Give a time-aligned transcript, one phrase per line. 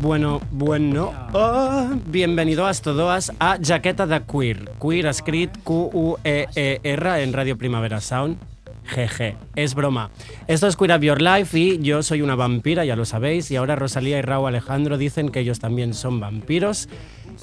[0.00, 1.12] Bueno, bueno.
[1.32, 4.70] Oh, bienvenidos todos a Jaqueta de Queer.
[4.80, 8.38] Queer escrit Q-U-E-E-R en Radio Primavera Sound.
[8.84, 10.10] GG, es broma.
[10.46, 13.56] Esto es Queer Up Your Life y yo soy una vampira, ya lo sabéis, y
[13.56, 16.88] ahora Rosalía y Raúl Alejandro dicen que ellos también son vampiros.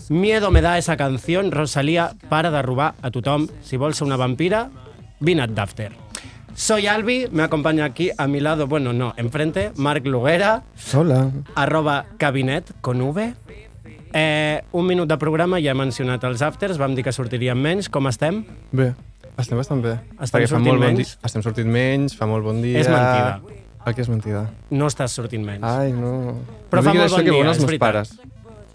[0.09, 3.47] Miedo me da esa canción, Rosalía, para de a tu Tom.
[3.61, 4.69] Si vols una vampira,
[5.19, 6.08] vine Dafter.
[6.59, 10.63] Soy Albi, me acompaña aquí a mi lado, bueno, no, enfrente, Marc Luguera,
[10.93, 11.31] Hola.
[11.55, 13.33] arroba cabinet, con V.
[14.11, 17.87] Eh, un minut de programa, ja he mencionat els afters, vam dir que sortirien menys.
[17.87, 18.41] Com estem?
[18.75, 18.89] Bé,
[19.39, 19.95] estem bastant bé.
[20.19, 21.15] Estem Perquè fa sortint molt bon menys?
[21.23, 22.83] Estem sortint menys, fa molt bon dia.
[22.83, 23.39] És mentida.
[23.87, 24.45] El que és mentida?
[24.75, 25.63] No estàs sortint menys.
[25.63, 26.41] Ai, no.
[26.67, 27.85] Però no fa molt bon dia, és veritat.
[27.87, 28.17] pares.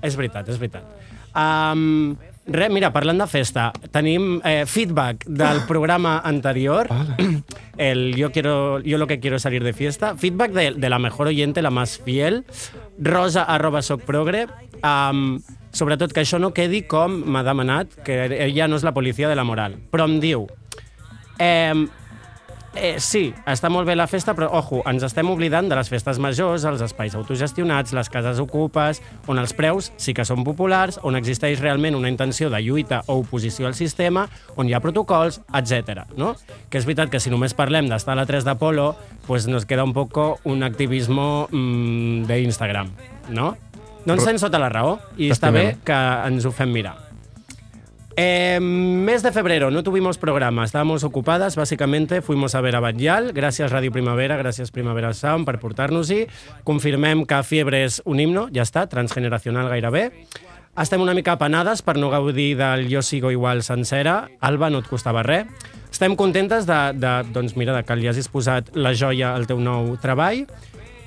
[0.01, 0.89] És veritat, és veritat.
[1.37, 6.91] Um, Re, mira, parlant de festa, tenim eh, feedback del programa anterior,
[7.79, 10.99] el yo, quiero, yo lo que quiero es salir de fiesta, feedback de, de la
[10.99, 12.45] mejor oyente, la más fiel,
[12.99, 14.47] rosa arroba socprogre,
[14.85, 15.41] um,
[15.73, 19.41] sobretot que això no quedi com m'ha demanat, que ella no és la policia de
[19.41, 20.45] la moral, però em diu...
[21.41, 21.87] Eh,
[22.77, 26.19] Eh, sí, està molt bé la festa, però, ojo, ens estem oblidant de les festes
[26.19, 28.99] majors, els espais autogestionats, les cases ocupes,
[29.31, 33.21] on els preus sí que són populars, on existeix realment una intenció de lluita o
[33.23, 36.03] oposició al sistema, on hi ha protocols, etc.
[36.19, 36.35] No?
[36.69, 38.97] Que és veritat que si només parlem d'estar a la 3 d'Apolo,
[39.29, 42.91] pues nos queda un poco un activismo mmm, d'Instagram,
[43.31, 43.55] no?
[44.05, 45.95] No ens Però- sent sota la raó, i està bé que
[46.27, 47.04] ens ho fem mirar.
[48.17, 53.33] Eh, mes de febrero no tuvimos programa, estábamos ocupadas, básicamente fuimos a ver a Batllal,
[53.33, 56.29] gracias Radio Primavera, gracias Primavera Sound per portar-nos-hi.
[56.63, 60.13] Confirmem que Fiebre és un himno, ja està, transgeneracional gairebé.
[60.79, 64.29] Estem una mica apanades per no gaudir del Jo sigo igual sencera.
[64.41, 65.51] Alba, no et costava res.
[65.91, 69.59] Estem contentes de, de, doncs mira, de que li hagis posat la joia al teu
[69.63, 70.47] nou treball.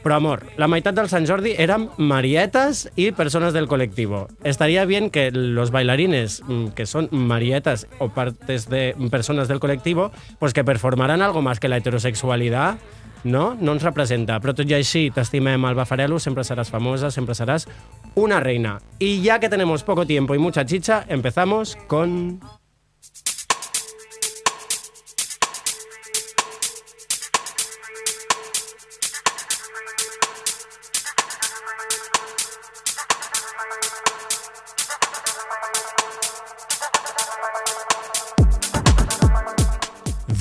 [0.07, 4.29] Però, amor, la meitat del Sant Jordi érem marietas y personas del colectivo.
[4.45, 10.13] Estaría bien que los bailarines, mm, que son marietas o partes de personas del colectivo,
[10.40, 12.78] pues que performaran algo más que la heterosexualidad,
[13.25, 13.57] no?
[13.59, 14.40] No ens representa.
[14.40, 17.68] Però tot i així, t'estimem, Alba Farelo, sempre seràs famosa, sempre seràs
[18.16, 18.78] una reina.
[19.00, 22.39] Y ya que tenemos poco tiempo y mucha chicha, empezamos con...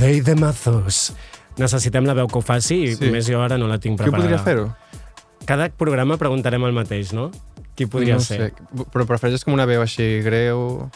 [0.06, 1.12] Vell de mazos.
[1.58, 3.08] Necessitem la veu que ho faci, i Sí.
[3.10, 4.36] més jo ara no la tinc Qui preparada.
[4.36, 4.76] podria fer-ho?
[5.46, 7.30] Cada programa preguntarem el mateix, no?
[7.74, 8.52] Qui podria no ser?
[8.52, 8.84] Sé.
[8.92, 10.88] Però prefereixes com una veu així greu,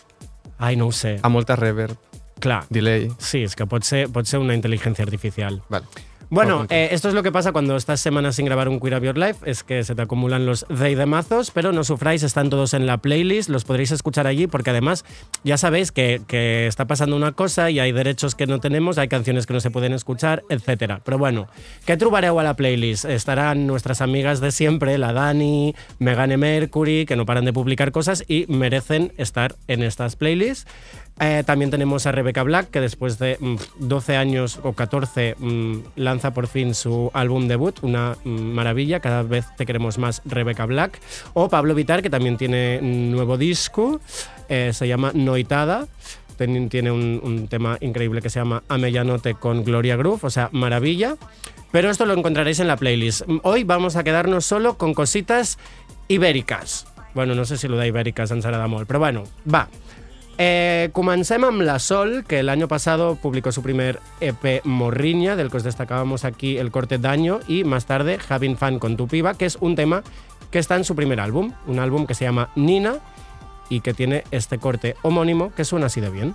[0.58, 1.18] Ai, no ho sé.
[1.22, 1.96] amb molta reverb,
[2.38, 3.10] Clar, delay.
[3.18, 5.60] sí, és que pot ser, pot ser una intel·ligència artificial.
[5.68, 5.86] Vale.
[6.32, 9.02] Bueno, eh, esto es lo que pasa cuando estás semanas sin grabar un Queer Up
[9.02, 12.50] Your Life, es que se te acumulan los Day de mazos, pero no sufráis, están
[12.50, 15.04] todos en la playlist, los podréis escuchar allí, porque además
[15.42, 19.08] ya sabéis que, que está pasando una cosa y hay derechos que no tenemos, hay
[19.08, 21.00] canciones que no se pueden escuchar, etcétera.
[21.04, 21.48] Pero bueno,
[21.84, 23.06] ¿qué trobareu a la playlist?
[23.06, 28.22] Estarán nuestras amigas de siempre, la Dani, Megane Mercury, que no paran de publicar cosas
[28.28, 30.70] y merecen estar en estas playlists.
[31.22, 35.76] Eh, también tenemos a Rebecca Black, que después de mm, 12 años o 14 mm,
[35.96, 40.64] lanza por fin su álbum debut, una mm, maravilla, cada vez te queremos más Rebecca
[40.64, 40.98] Black.
[41.34, 44.00] O Pablo Vitar, que también tiene nuevo disco,
[44.48, 45.86] eh, se llama Noitada.
[46.38, 51.16] Tiene un, tema increíble que se llama Amellanote con Gloria Groove, o sea, maravilla.
[51.70, 53.24] Pero esto lo encontraréis en la playlist.
[53.42, 55.58] Hoy vamos a quedarnos solo con cositas
[56.08, 56.86] ibéricas.
[57.12, 59.68] Bueno, no sé si lo de ibéricas ens agrada molt, però bueno, va.
[60.42, 65.58] Eh, comencem La Sol, que el año pasado publicó su primer EP Morriña, del que
[65.58, 69.44] os destacábamos aquí el corte Daño, y más tarde Having Fun con tu piba, que
[69.44, 70.02] es un tema
[70.50, 73.00] que está en su primer álbum, un álbum que se llama Nina
[73.68, 76.34] y que tiene este corte homónimo que suena así de bien.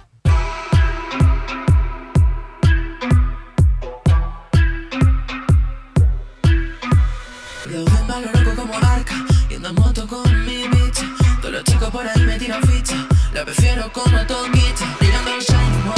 [9.74, 11.06] Moto con mi bicha.
[11.42, 13.15] Todos los chicos por ahí me tiran ficha.
[13.36, 14.96] La prefiero como toquita.
[14.98, 15.95] Tirando shine, el culo.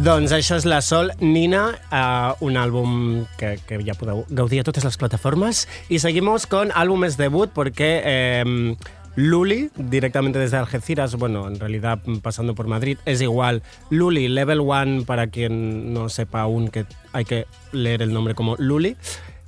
[0.00, 2.92] Doncs això és la Sol Nina, uh, un àlbum
[3.36, 5.66] que, que ja podeu gaudir a totes les plataformes.
[5.90, 8.76] Y seguimos con álbumes debut porque eh,
[9.16, 13.62] Luli, directamente desde Algeciras, bueno, en realidad pasando por Madrid, es igual.
[13.90, 18.56] Luli, Level One, para quien no sepa aún que hay que leer el nombre como
[18.56, 18.96] Luli.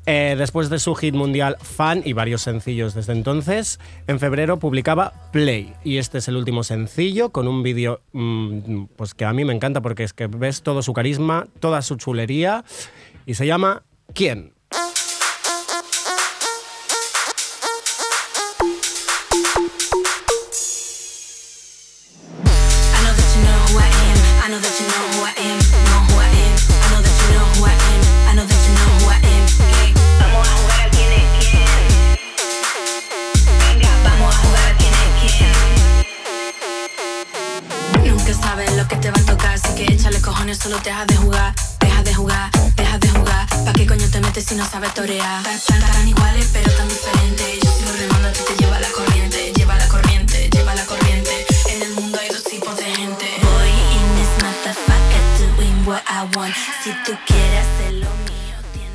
[0.04, 3.78] Eh, después de su hit mundial Fan y varios sencillos desde entonces,
[4.08, 5.74] en febrero publicaba Play.
[5.84, 9.54] Y este es el último sencillo con un vídeo mm, pues que a mí me
[9.54, 12.64] encanta porque es que ves todo su carisma, toda su chulería
[13.26, 14.54] y se llama ¿Quién?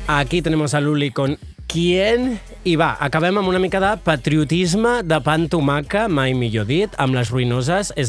[0.08, 1.38] Aquí tenemos a Luli con
[1.68, 2.40] Quién?
[2.64, 7.30] I va, acabem una mica de patriotisme de pantomaca, mai millor dit, amb les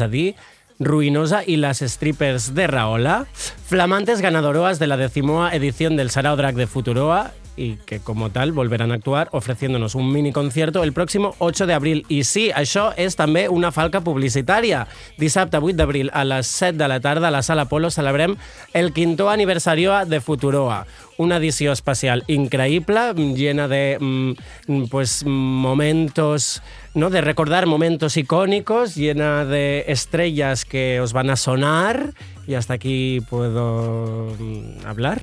[0.02, 0.34] a dir,
[0.80, 3.28] Ruinosa y las strippers de Raola,
[3.68, 8.54] flamantes ganadoras de la decimoa edición del Sarao Drag de Futuroa y que como tal
[8.54, 12.06] volverán a actuar ofreciéndonos un mini concierto el próximo 8 de abril.
[12.08, 14.86] I sí, això és també una falca publicitària.
[15.20, 18.38] Dissabte 8 d'abril a les 7 de la tarda a la Sala Polo celebrem
[18.72, 20.86] el quinto aniversario de Futuroa,
[21.18, 26.64] una edició especial increïble, llena de mm, pues, momentos,
[26.94, 27.10] ¿no?
[27.10, 32.14] de recordar momentos icónicos, llena de estrellas que os van a sonar,
[32.48, 35.22] y hasta aquí puedo mm, hablar.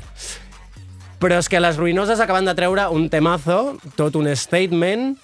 [1.17, 5.15] Però és que les ruïnoses acaben de treure un temazo, tot un statement,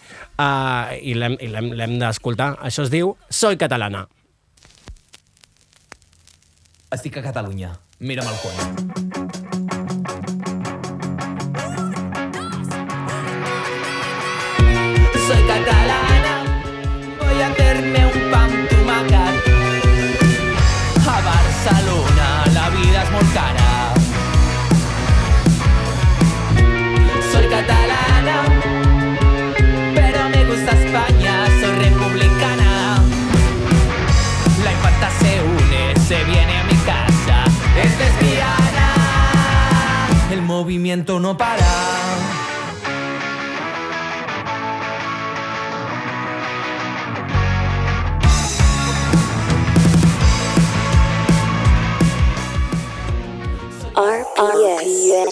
[0.41, 2.55] uh, i l'hem d'escoltar.
[2.65, 4.07] Això es diu Soy catalana.
[6.93, 7.73] Estic a Catalunya.
[8.01, 9.22] Mira'm el coll.
[40.73, 41.61] Movimiento no para.
[53.95, 55.32] RPS.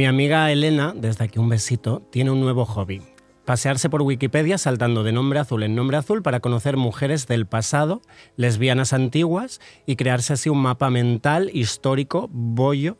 [0.00, 3.02] Mi amiga Elena, desde aquí un besito, tiene un nuevo hobby.
[3.44, 8.00] Pasearse por Wikipedia saltando de nombre azul en nombre azul para conocer mujeres del pasado,
[8.34, 12.96] lesbianas antiguas y crearse así un mapa mental, histórico, bollo.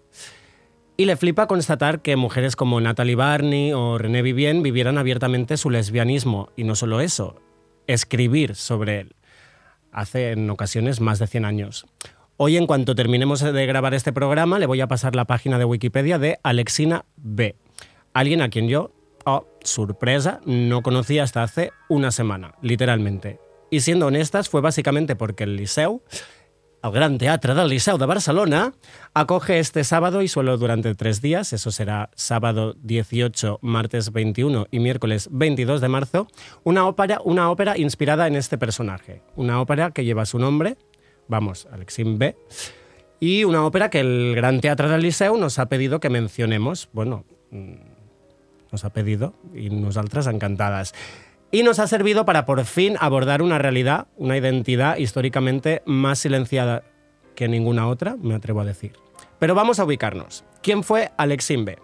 [0.99, 5.71] Y le flipa constatar que mujeres como Natalie Barney o René Vivien vivieran abiertamente su
[5.71, 6.51] lesbianismo.
[6.55, 7.41] Y no solo eso,
[7.87, 9.17] escribir sobre él.
[9.91, 11.87] Hace en ocasiones más de 100 años.
[12.43, 15.67] Hoy, en cuanto terminemos de grabar este programa, le voy a pasar la página de
[15.67, 17.55] Wikipedia de Alexina B.
[18.15, 18.95] Alguien a quien yo,
[19.27, 23.41] oh, sorpresa, no conocía hasta hace una semana, literalmente.
[23.71, 26.03] Y siendo honestas, fue básicamente porque el Liceu,
[26.83, 28.73] el Gran Teatre del Liceu de Barcelona,
[29.13, 34.79] acoge este sábado y solo durante tres días, eso será sábado 18, martes 21 y
[34.79, 36.27] miércoles 22 de marzo,
[36.65, 39.21] una ópera inspirada en este personaje.
[39.37, 40.79] Una ópera que lleva su nombre,
[41.31, 42.37] vamos, Alexín B.
[43.21, 46.89] Y una ópera que el Gran Teatre del Liceu nos ha pedido que mencionemos.
[46.93, 47.75] Bueno, mm,
[48.73, 50.95] nos ha pedido y nosotras encantadas.
[51.51, 56.85] Y nos ha servido para por fin abordar una realidad, una identidad históricamente más silenciada
[57.35, 58.93] que ninguna otra, me atrevo a decir.
[59.39, 60.45] Pero vamos a ubicarnos.
[60.63, 61.79] ¿Quién fue Alexín B?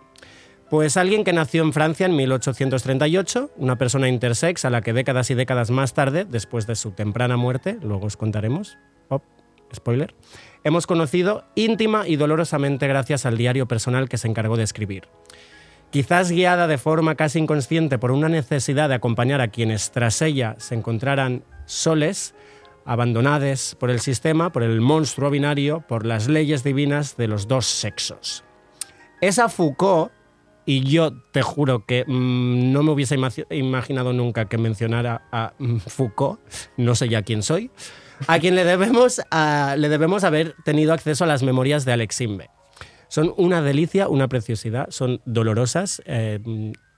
[0.70, 5.30] Pues alguien que nació en Francia en 1838, una persona intersex a la que décadas
[5.30, 8.76] y décadas más tarde, después de su temprana muerte, luego os contaremos,
[9.74, 10.14] spoiler,
[10.64, 15.08] hemos conocido íntima y dolorosamente gracias al diario personal que se encargó de escribir.
[15.90, 20.56] Quizás guiada de forma casi inconsciente por una necesidad de acompañar a quienes tras ella
[20.58, 22.34] se encontraran soles,
[22.84, 27.66] abandonades por el sistema, por el monstruo binario, por las leyes divinas de los dos
[27.66, 28.44] sexos.
[29.20, 30.12] Esa Foucault,
[30.66, 35.54] y yo te juro que mm, no me hubiese ima- imaginado nunca que mencionara a
[35.58, 36.40] mm, Foucault,
[36.76, 37.70] no sé ya quién soy,
[38.26, 42.22] a quien le debemos, a- le debemos haber tenido acceso a las memorias de Alex.
[43.08, 46.02] Són una delicia, una preciosidad, son dolorosas.
[46.06, 46.40] Eh,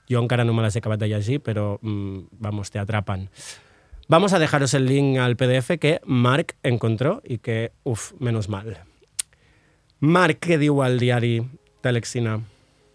[0.07, 3.29] yo encara no me las he acabat de llegir, pero mm, vamos, te atrapan.
[4.07, 8.79] Vamos a dejaros el link al PDF que Marc encontró y que, uff, menos mal.
[9.99, 11.43] Marc, què diu al diari
[11.83, 12.39] d'Alexina?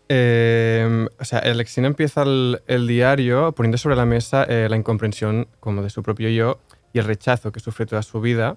[0.08, 5.46] Eh, o sea, Alexina empieza el, el diario poniendo sobre la mesa eh, la incomprensión
[5.60, 6.58] como de su propio yo
[6.94, 8.56] y el rechazo que sufre toda su vida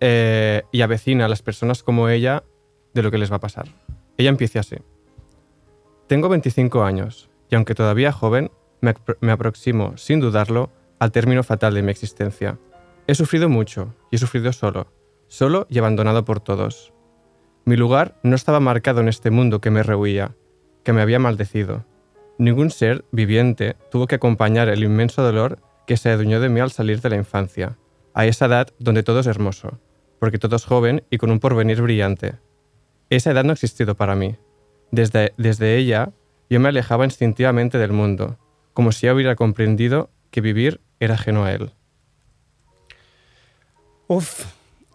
[0.00, 2.42] eh, y avecina a las personas como ella
[2.94, 3.66] de lo que les va a pasar.
[4.16, 4.76] Ella empieza así.
[6.08, 8.50] Tengo 25 años y aunque todavía joven,
[8.80, 12.58] me, me aproximo, sin dudarlo, al término fatal de mi existencia.
[13.06, 14.88] He sufrido mucho y he sufrido solo,
[15.28, 16.92] solo y abandonado por todos.
[17.66, 20.34] Mi lugar no estaba marcado en este mundo que me rehuía,
[20.84, 21.84] que me había maldecido.
[22.38, 26.70] Ningún ser viviente tuvo que acompañar el inmenso dolor que se adueñó de mí al
[26.70, 27.76] salir de la infancia,
[28.14, 29.80] a esa edad donde todo es hermoso,
[30.18, 32.36] porque todo es joven y con un porvenir brillante.
[33.10, 34.36] Esa edad no ha existido para mí.
[34.90, 36.12] Desde, desde ella,
[36.48, 38.38] yo me alejaba instintivamente del mundo,
[38.72, 41.72] como si ya hubiera comprendido que vivir era ajeno a él.
[44.06, 44.46] Uf,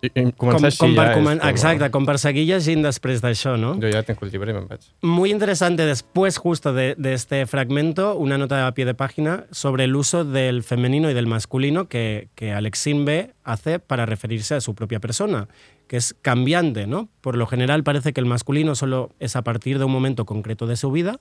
[0.01, 2.45] I, i com, començar així com per, ja comen- és com- exacte, com per seguir
[2.47, 3.73] llegint després d'això, no?
[3.81, 4.85] Jo ja tengo el llibre i me'n vaig.
[5.01, 9.83] Muy interesante después justo de, de este fragmento, una nota a pie de página sobre
[9.83, 14.73] el uso del femenino y del masculino que, que Sinbe hace para referirse a su
[14.73, 15.47] propia persona,
[15.87, 17.09] que es cambiante, ¿no?
[17.19, 20.65] Por lo general parece que el masculino solo es a partir de un momento concreto
[20.65, 21.19] de su vida,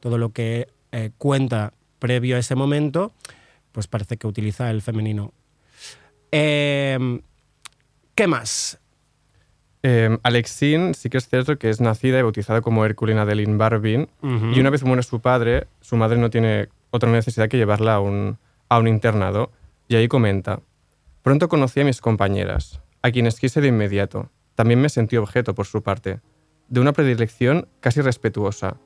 [0.00, 3.12] todo lo que eh, cuenta previo a ese momento,
[3.72, 5.32] pues parece que utiliza el femenino.
[6.30, 7.20] Eh,
[8.18, 8.80] ¿Qué más?
[9.84, 13.58] Eh, Alexine sí que es cierto que es nacida y bautizada como Herculina de Lynn
[13.58, 17.94] Barbin, y una vez muere su padre, su madre no tiene otra necesidad que llevarla
[17.94, 19.52] a un, a un internado,
[19.86, 20.62] y ahí comenta,
[21.22, 24.32] pronto conocí a mis compañeras, a quienes quise de inmediato.
[24.56, 26.18] También me sentí objeto por su parte,
[26.68, 28.78] de una predilección casi respetuosa,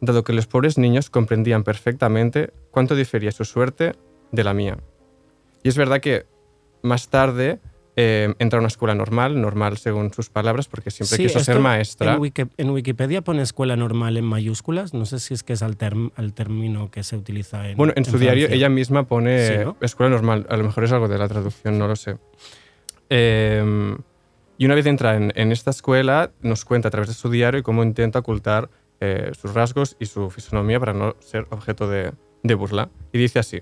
[0.00, 3.92] dado que los pobres niños comprendían perfectamente cuánto difería su suerte
[4.32, 4.78] de la mía.
[5.62, 6.26] Y es verdad que
[6.82, 7.60] más tarde
[7.96, 11.58] eh, entra a una escuela normal, normal según sus palabras, porque siempre Sí, quiso ser
[11.58, 12.14] maestra.
[12.14, 14.94] En, Wiki- en Wikipedia pone escuela normal en mayúsculas.
[14.94, 17.76] No sé si es que es el, term- el término que se utiliza en.
[17.76, 18.56] Bueno, en su diario Francia.
[18.56, 19.76] ella misma pone Sí, ¿no?
[19.80, 20.46] escuela normal.
[20.48, 22.16] A lo mejor es algo de la traducción, no lo sé.
[23.10, 23.96] Eh,
[24.58, 27.62] y una vez entra en, en esta escuela, nos cuenta a través de su diario
[27.62, 28.68] cómo intenta ocultar
[29.00, 32.90] eh, sus rasgos y su fisonomía para no ser objeto de, de burla.
[33.12, 33.60] Y dice así.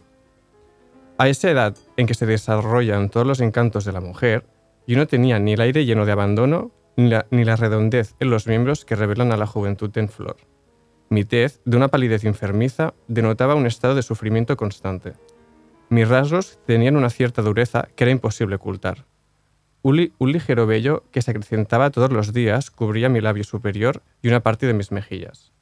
[1.20, 4.46] A esa edad en que se desarrollan todos los encantos de la mujer,
[4.86, 8.84] yo no tenía ni el aire lleno de abandono ni la, redondez en los miembros
[8.84, 10.36] que revelan a la juventud en flor.
[11.10, 15.14] Mi tez, de una palidez enfermiza, denotaba un estado de sufrimiento constante.
[15.88, 19.04] Mis rasgos tenían una cierta dureza que era imposible ocultar.
[19.82, 24.40] Un ligero vello que se acrecentaba todos los días cubría mi labio superior y una
[24.40, 25.52] parte de mis mejillas.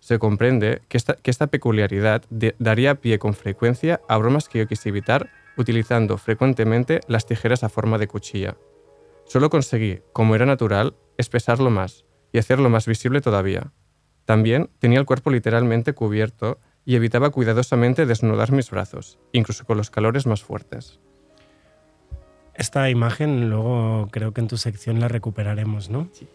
[0.00, 4.58] Se comprende que esta, que esta peculiaridad de- daría pie con frecuencia a bromas que
[4.58, 8.56] yo quise evitar utilizando frecuentemente las tijeras a forma de cuchilla.
[9.26, 13.72] Solo conseguí, como era natural, espesarlo más y hacerlo más visible todavía.
[14.24, 19.90] También tenía el cuerpo literalmente cubierto y evitaba cuidadosamente desnudar mis brazos, incluso con los
[19.90, 20.98] calores más fuertes.
[22.54, 26.08] Esta imagen luego creo que en tu sección la recuperaremos, ¿no?
[26.12, 26.28] Sí.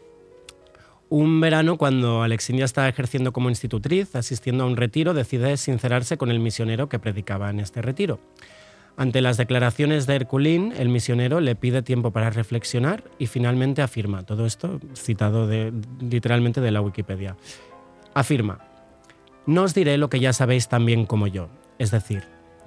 [1.10, 6.18] Un verano, cuando Alexin ya está ejerciendo como institutriz, asistiendo a un retiro, decide sincerarse
[6.18, 8.20] con el misionero que predicaba en este retiro.
[8.98, 14.24] Ante las declaraciones de Herculín, el misionero le pide tiempo para reflexionar y finalmente afirma,
[14.24, 15.50] todo esto citado
[16.00, 17.36] literalmente de la Wikipedia,
[18.14, 18.60] afirma,
[19.46, 22.24] no os diré lo que ya sabéis tan bien como yo, es decir,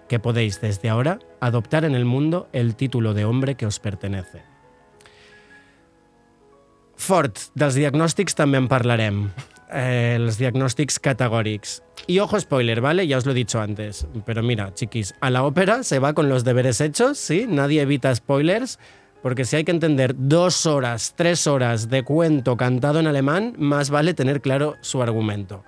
[0.08, 4.42] que podéis desde ahora adoptar en el mundo el título de hombre que os pertenece.
[6.98, 9.28] Fort, dels diagnòstics també en parlarem.
[9.70, 10.98] Eh, els diagnòstics.
[12.06, 13.06] Y ojo spoiler, ¿vale?
[13.06, 14.06] Ya os lo he dicho antes.
[14.26, 17.46] Pero mira, chiquis, a la ópera se va con los deberes hechos, ¿sí?
[17.48, 18.78] Nadie evita spoilers,
[19.22, 23.90] porque si hay que entender dos horas, tres horas de cuento cantado en alemán, más
[23.90, 25.64] vale tener claro su argumento.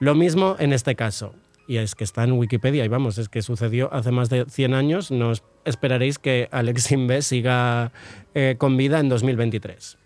[0.00, 1.34] Lo mismo en este caso.
[1.66, 4.74] Y es que está en Wikipedia y vamos, es que sucedió hace más de 100
[4.74, 5.10] años.
[5.10, 5.32] No
[5.64, 7.92] esperaréis que Alexin B siga
[8.34, 9.98] eh, con vida en 2023.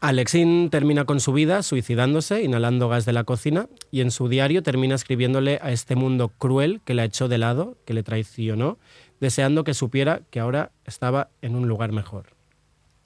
[0.00, 4.62] Alexin termina con su vida suicidándose, inhalando gas de la cocina, y en su diario
[4.62, 8.78] termina escribiéndole a este mundo cruel que la echó de lado, que le traicionó,
[9.20, 12.26] deseando que supiera que ahora estaba en un lugar mejor.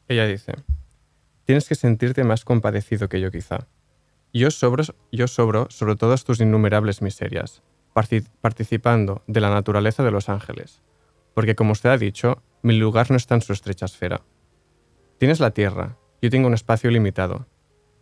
[0.09, 0.55] Ella dice,
[1.45, 3.69] tienes que sentirte más compadecido que yo quizá.
[4.33, 4.83] Yo sobro,
[5.13, 7.63] yo sobro sobre todas tus innumerables miserias,
[7.95, 10.83] parti- participando de la naturaleza de los ángeles,
[11.35, 14.23] porque como usted ha dicho, mi lugar no está en su estrecha esfera.
[15.19, 17.47] Tienes la tierra, yo tengo un espacio limitado,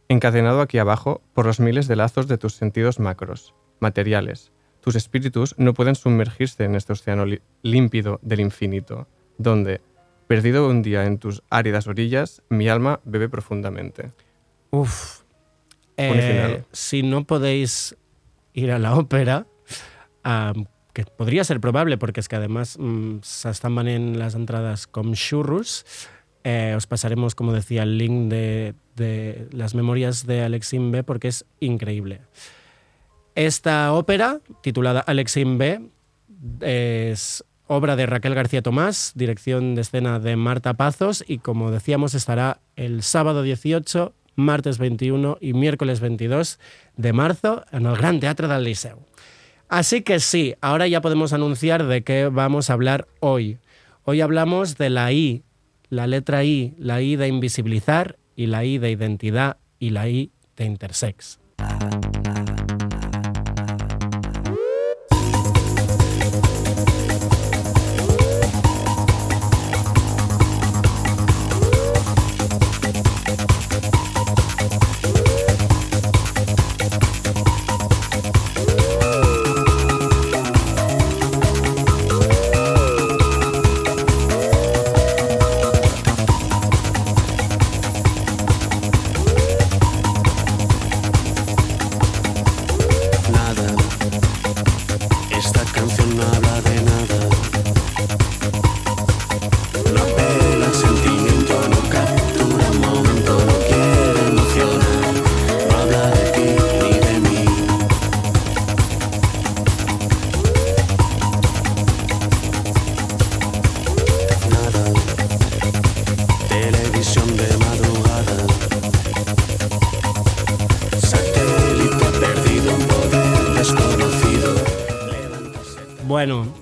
[0.08, 4.52] encadenado aquí abajo por los miles de lazos de tus sentidos macros, materiales.
[4.80, 7.24] Tus espíritus no pueden sumergirse en este océano
[7.62, 9.06] límpido del infinito,
[9.36, 9.80] donde,
[10.26, 14.12] perdido un día en tus áridas orillas, mi alma bebe profundamente.
[14.70, 15.22] Uf.
[15.96, 17.96] Eh, si no podéis
[18.52, 19.46] ir a la ópera,
[20.92, 25.84] que podria ser probable, perquè és que además mm, s'estan venent les entrades com xurros,
[26.44, 28.74] eh, os pasaremos, como decía, el link de,
[29.52, 32.20] las memorias de Alexin B porque es increíble.
[33.34, 35.80] Esta ópera, titulada Alexin B,
[36.60, 42.14] es obra de Raquel García Tomás, dirección de escena de Marta Pazos y como decíamos
[42.14, 46.58] estará el sábado 18, martes 21 y miércoles 22
[46.96, 48.98] de marzo en el Gran Teatro del Liceu.
[49.68, 53.58] Así que sí, ahora ya podemos anunciar de qué vamos a hablar hoy.
[54.04, 55.42] Hoy hablamos de la I,
[55.90, 60.32] la letra I, la I de invisibilizar y la I de identidad y la I
[60.56, 61.38] de intersex.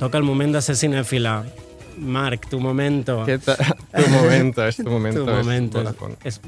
[0.06, 1.40] Toca el moment de ser cinèfila.
[1.98, 3.22] Marc, tu momento.
[3.26, 3.56] ¿Qué tal?
[3.96, 5.24] Tu momento, és tu momento.
[5.24, 5.78] tu és momento.
[5.80, 6.16] Vodafone.
[6.28, 6.40] És,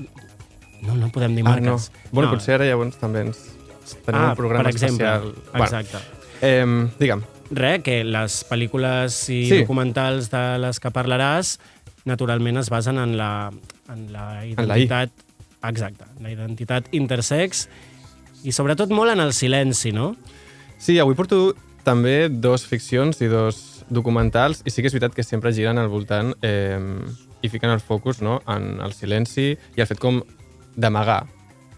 [0.85, 1.73] no, no podem dir Ah, no.
[1.73, 1.91] marques.
[2.13, 2.37] Bueno, no.
[2.37, 3.39] potser ara llavors també ens
[4.05, 5.09] tenim ah, un programa per exemple.
[5.09, 5.33] especial.
[5.65, 6.03] Exacte.
[6.43, 9.61] Bueno, eh, digue'm, Re, que les pel·lícules i Sí.
[9.63, 11.55] documentals de les que parlaràs
[12.05, 13.51] naturalment es basen en la,
[13.89, 14.53] en la la I.
[14.53, 15.11] identitat...
[15.65, 17.65] Exacte, en la identitat intersex
[18.45, 20.13] i sobretot molt en el silenci, no?
[20.79, 21.57] sí, avui porto
[21.89, 25.89] també dos ficcions i dos documentals i sí que és veritat que sempre giren al
[25.89, 26.77] voltant eh,
[27.41, 30.21] i fiquen el focus no, en el silenci i el fet com
[30.77, 31.23] d'amagar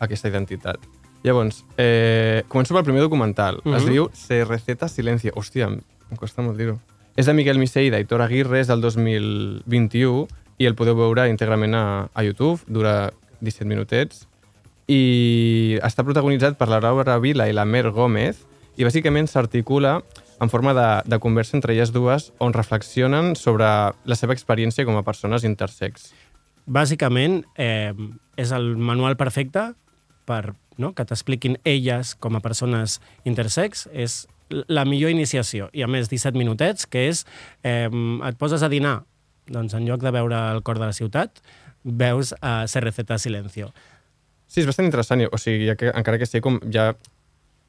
[0.03, 0.83] aquesta identitat.
[1.23, 3.61] Llavors, eh, començo pel primer documental.
[3.64, 3.77] Mhm.
[3.77, 5.33] Es diu CRZ Silencio.
[5.37, 6.79] Hòstia, em costa molt dir-ho.
[7.16, 10.27] És de Miguel Misé i d'Aitor Aguirre, és del 2021
[10.59, 14.27] i el podeu veure íntegrament a, a YouTube, dura 17 minutets
[14.90, 18.40] i està protagonitzat per la Laura Vila i la Mer Gómez
[18.81, 19.99] i bàsicament s'articula
[20.40, 23.66] en forma de, de conversa entre elles dues on reflexionen sobre
[24.09, 26.11] la seva experiència com a persones intersex.
[26.64, 27.93] Bàsicament, eh,
[28.40, 29.73] és el manual perfecte
[30.25, 33.85] per no, que t'expliquin elles com a persones intersex.
[33.93, 35.69] És la millor iniciació.
[35.77, 37.27] I a més, 17 minutets, que és...
[37.62, 39.03] Eh, et poses a dinar,
[39.51, 41.43] doncs en lloc de veure el cor de la ciutat,
[41.85, 43.75] veus a CRZ Silencio.
[44.49, 46.95] Sí, és bastant interessant, o sigui, ja que, encara que sigui com ja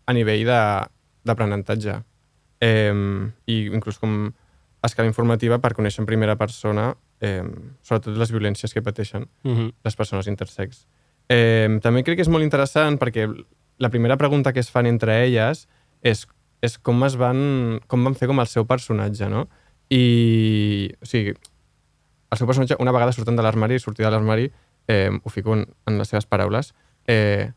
[0.07, 0.87] a nivell de-
[1.23, 2.01] d'aprenentatge.
[2.61, 2.93] Eh,
[3.47, 4.31] I inclús com
[4.81, 7.45] a escala informativa per conèixer en primera persona eh,
[7.85, 9.73] sobretot les violències que pateixen Mm -hmm.
[9.83, 10.87] les persones intersex.
[11.29, 13.27] Eh, també crec que és molt interessant perquè
[13.77, 15.67] la primera pregunta que es fan entre elles
[16.01, 16.27] és,
[16.61, 19.47] és com es van, com van fer com el seu personatge, no?
[19.89, 21.33] I, o sigui,
[22.31, 24.51] el seu personatge, una vegada sortant de l'armari, sortir de l'armari,
[24.87, 26.73] eh, ho fico en, en les seves paraules,
[27.07, 27.51] eh,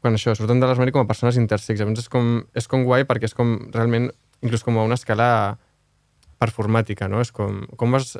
[0.00, 1.80] quan això, surten de l'armari com a persones intersex.
[1.80, 4.10] Llavors és com, és com guai perquè és com realment,
[4.44, 5.30] inclús com a una escala
[6.40, 7.20] performàtica, no?
[7.20, 8.14] És com, com, vas,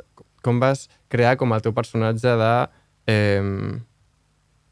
[0.45, 2.51] com vas crear com el teu personatge de...
[3.11, 3.79] Eh,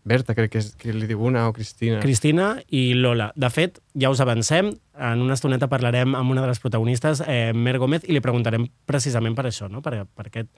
[0.09, 1.99] Berta, crec que, és, que li diu una, o Cristina.
[2.01, 3.29] Cristina i Lola.
[3.37, 7.51] De fet, ja us avancem, en una estoneta parlarem amb una de les protagonistes, eh,
[7.53, 9.83] Mer Gómez, i li preguntarem precisament per això, no?
[9.85, 10.49] per, per aquest,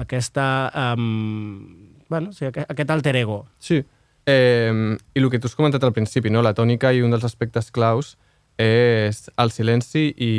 [0.00, 0.46] aquesta,
[0.94, 3.42] um, bueno, sí, aquest, aquest alter ego.
[3.58, 3.82] Sí.
[4.26, 6.42] Eh, I el que tu has comentat al principi, no?
[6.42, 8.14] la tònica i un dels aspectes claus
[8.56, 10.32] és el silenci i,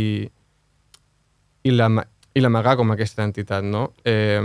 [1.63, 3.63] i l'ama- i l'amagar com aquesta entitat.
[3.63, 3.91] No?
[4.03, 4.41] Eh,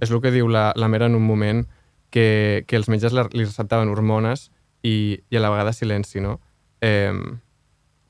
[0.00, 1.64] és el que diu la, la Mera en un moment
[2.10, 4.50] que, que els metges li receptaven hormones
[4.82, 6.20] i, i a la vegada silenci.
[6.24, 6.38] No?
[6.80, 7.12] Eh,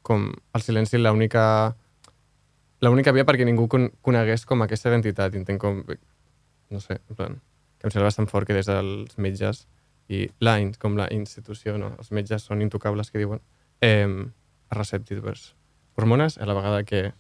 [0.07, 1.75] com el silenci l'única
[2.85, 5.35] l'única via perquè ningú con conegués com aquesta identitat.
[5.35, 5.81] Intent com,
[6.71, 7.39] no sé, en plan,
[7.81, 9.65] que em sembla bastant fort que des dels metges
[10.09, 11.93] i la, com la institució, no?
[11.99, 13.41] els metges són intocables que diuen,
[13.81, 14.07] eh,
[14.71, 15.17] recepti
[15.97, 17.13] hormones a la vegada que,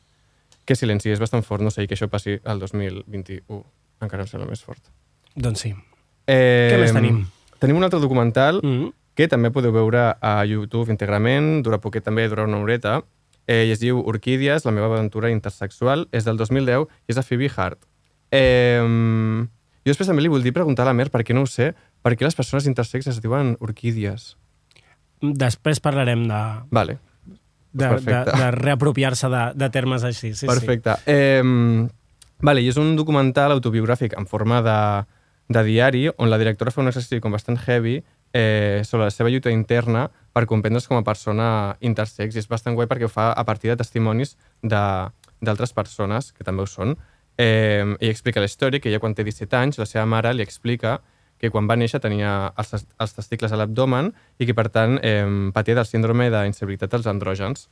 [0.65, 3.63] que silenci és bastant fort, no sé, i que això passi al 2021
[4.05, 4.83] encara em sembla més fort.
[5.35, 5.73] Doncs sí.
[6.27, 7.25] Eh, Què més tenim?
[7.63, 8.93] Tenim un altre documental Mm -hmm.
[9.15, 13.03] que també podeu veure a YouTube íntegrament, dura poquet també, dura una horeta,
[13.47, 17.23] eh, i es diu Orquídies, la meva aventura intersexual, és del 2010 i és de
[17.23, 17.79] Phoebe Hart.
[18.31, 18.83] Eh,
[19.87, 21.75] jo després també li vull dir preguntar a la Mer, perquè no ho sé,
[22.07, 24.37] per què les persones intersex es diuen orquídies.
[25.21, 26.41] Després parlarem de,
[26.71, 27.37] Vale, de,
[27.73, 28.37] de, perfecte.
[28.39, 30.35] de reapropiar-se de, de termes així.
[30.39, 30.95] Sí, perfecte.
[31.11, 31.43] Eh,
[32.45, 34.77] vale, i és un documental autobiogràfic en forma de,
[35.49, 37.97] de diari on la directora fa un exercici com bastant heavy
[38.37, 41.49] eh, sobre la seva lluita interna per comprendre's com a persona
[41.81, 45.09] intersex i és bastant guai perquè ho fa a partir de testimonis de-
[45.41, 46.95] d'altres persones que també ho són.
[47.41, 50.45] Eh, I explica la història que ella quan té 17 anys la seva mare li
[50.45, 51.01] explica
[51.47, 55.25] que quan va néixer tenia els, els testicles a l'abdomen i que, per tant, eh,
[55.55, 57.69] patia del síndrome d'instabilitat dels andrògens.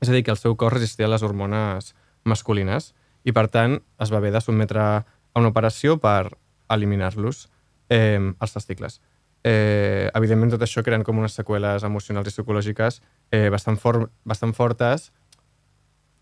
[0.00, 1.92] És a dir, que el seu cos resistia a les hormones
[2.24, 6.32] masculines i, per tant, es va haver de sotmetre a una operació per
[6.72, 7.48] eliminar-los,
[7.92, 9.00] eh, els testicles.
[9.44, 13.00] Eh, evidentment, tot això creen com unes seqüeles emocionals i psicològiques
[13.32, 15.10] eh, bastant, for bastant fortes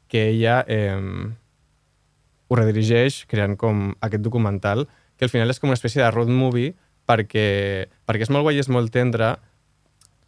[0.09, 0.95] que ella eh,
[2.49, 4.87] ho redirigeix creant com aquest documental
[5.19, 6.73] que al final és com una espècie de road movie
[7.09, 9.35] perquè, perquè és molt guai i és molt tendre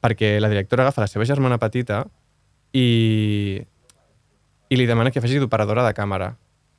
[0.01, 2.05] perquè la directora agafa la seva germana petita
[2.73, 3.61] i,
[4.71, 6.35] i li demana que faci d'operadora de càmera.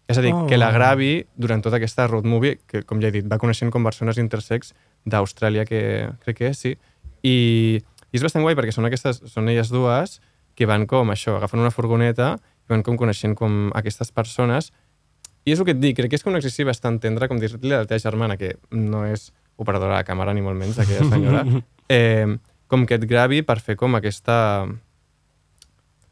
[0.08, 0.48] És a dir, Oh.
[0.48, 3.72] que la gravi durant tota aquesta road movie, que, com ja he dit, va coneixent
[3.72, 4.74] com persones intersex
[5.06, 6.74] d'Austràlia, que crec que és, sí.
[7.24, 7.80] I,
[8.12, 10.20] I és bastant guai perquè són, aquestes, són elles dues
[10.58, 12.34] que van com això, agafen una furgoneta
[12.66, 14.72] i van com coneixent com aquestes persones
[15.46, 17.40] i és el que et dic, crec que és com un exercici bastant tendre, com
[17.42, 21.08] dir-li a la teva germana, que no és operadora de càmera, ni molt menys, aquella
[21.10, 21.44] senyora,
[21.90, 22.38] eh,
[22.72, 24.38] com que et gravi per fer com aquesta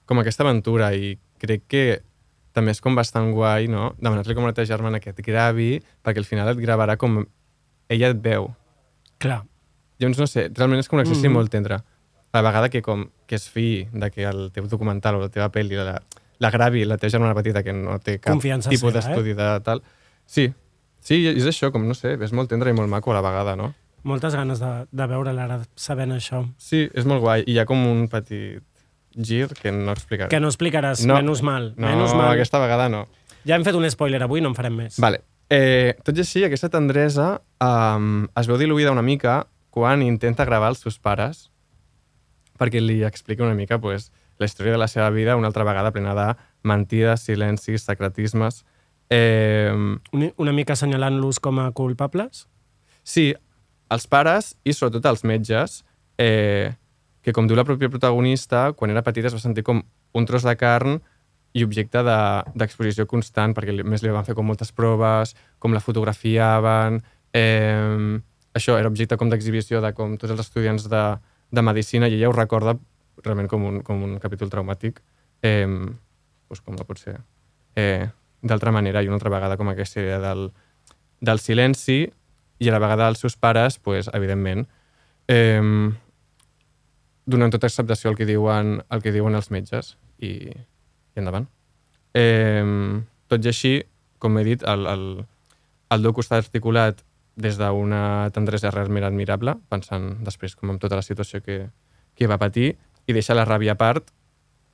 [0.09, 1.83] com aquesta aventura i crec que
[2.57, 3.93] també és com bastant guai, no?
[4.01, 7.21] Demanar-li com a la teva germana que et gravi perquè al final et gravarà com
[7.93, 8.49] ella et veu.
[9.21, 9.43] Clar.
[9.99, 11.37] Llavors, no sé, realment és com un exercici mm -hmm.
[11.37, 11.75] molt tendre.
[12.31, 15.29] A la vegada que com que es fi de que el teu documental o la
[15.29, 16.01] teva pel·li la,
[16.39, 19.49] la gravi la teva germana petita que no té cap Confiança tipus seva, d'estudi de
[19.65, 19.84] tal.
[20.25, 20.47] Sí,
[21.04, 23.56] sí, és això, com no sé, és molt tendre i molt maco a la vegada,
[23.60, 23.73] no?
[24.08, 26.45] Moltes ganes de, de veure-la ara sabent això.
[26.58, 27.43] Sí, és molt guai.
[27.43, 28.63] I hi ha com un petit
[29.15, 30.30] gir que no explicaré.
[30.32, 31.73] Que no explicaràs, No, menys mal.
[31.75, 32.32] No, menys mal.
[32.32, 33.08] aquesta vegada no.
[33.47, 34.99] Ja hem fet un spoiler avui, no en farem més.
[35.02, 35.21] Vale.
[35.49, 39.41] Eh, tot i així, aquesta tendresa um, es veu diluïda una mica
[39.73, 41.47] quan intenta gravar els seus pares
[42.60, 45.91] perquè li explica una mica pues, la història de la seva vida una altra vegada
[45.91, 46.28] plena de
[46.63, 48.63] mentides, silencis, secretismes.
[49.10, 49.71] Eh,
[50.13, 52.47] Una, una mica assenyalant-los com a culpables?
[53.04, 53.34] sí,
[53.89, 55.80] els pares i sobretot els metges,
[56.21, 56.75] eh,
[57.25, 59.82] que com diu la pròpia protagonista, quan era petita es va sentir com
[60.13, 60.99] un tros de carn
[61.58, 65.73] i objecte de- d'exposició de, constant, perquè més li van fer com moltes proves, com
[65.73, 67.02] la fotografiaven...
[67.34, 68.19] Eh,
[68.54, 71.04] això era objecte com d'exhibició de com tots els estudiants de,
[71.52, 72.73] de Medicina i ella ho recorda
[73.23, 75.01] realment com un, com un capítol traumàtic,
[75.43, 77.17] eh, doncs com no pot ser
[77.75, 78.08] eh,
[78.41, 80.49] d'altra manera i una altra vegada com aquesta idea del,
[81.21, 82.01] del silenci
[82.60, 84.65] i a la vegada els seus pares, pues, evidentment,
[85.27, 85.62] eh,
[87.29, 91.47] donen tota acceptació al que diuen, al que diuen els metges i, i endavant.
[92.17, 92.65] Eh,
[93.29, 93.75] tot i així,
[94.19, 95.05] com he dit, el, el,
[95.93, 97.03] el docu està articulat
[97.39, 101.69] des d'una tendresa realment admirable, pensant després com en tota la situació que,
[102.17, 102.73] que va patir,
[103.10, 104.12] i deixa la ràbia a part,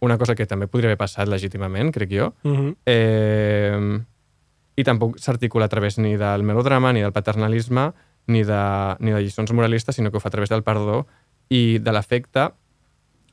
[0.03, 2.75] una cosa que també podria haver passat legítimament, crec jo, Uh -huh.
[2.85, 4.03] eh,
[4.75, 7.93] i tampoc s'articula a través ni del melodrama, ni del paternalisme,
[8.27, 11.05] ni de, ni de lliçons moralistes, sinó que ho fa a través del perdó
[11.49, 12.51] i de l'afecte,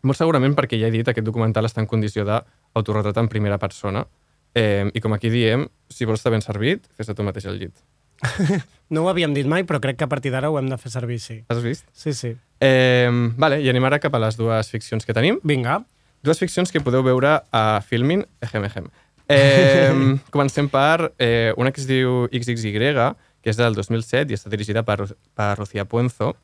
[0.03, 4.07] molt segurament perquè ja he dit, aquest documental està en condició d'autoretrat en primera persona,
[4.55, 7.75] eh, i com aquí diem, si vols estar ben servit, fes-te tu mateix al llit.
[8.93, 10.91] No ho havíem dit mai, però crec que a partir d'ara ho hem de fer
[10.93, 11.39] servir, sí.
[11.49, 11.87] Has vist?
[11.97, 12.35] Sí, sí.
[12.61, 13.09] Eh,
[13.41, 15.39] vale, i anem ara cap a les dues ficcions que tenim.
[15.49, 15.79] Vinga.
[16.23, 18.27] Dues ficcions que podeu veure a Filmin.
[18.45, 18.91] Ehem, ehem.
[19.33, 22.93] Eh, comencem per eh, una que es diu XXY,
[23.41, 26.35] que és del 2007 i està dirigida per, per Lucía Puenzo.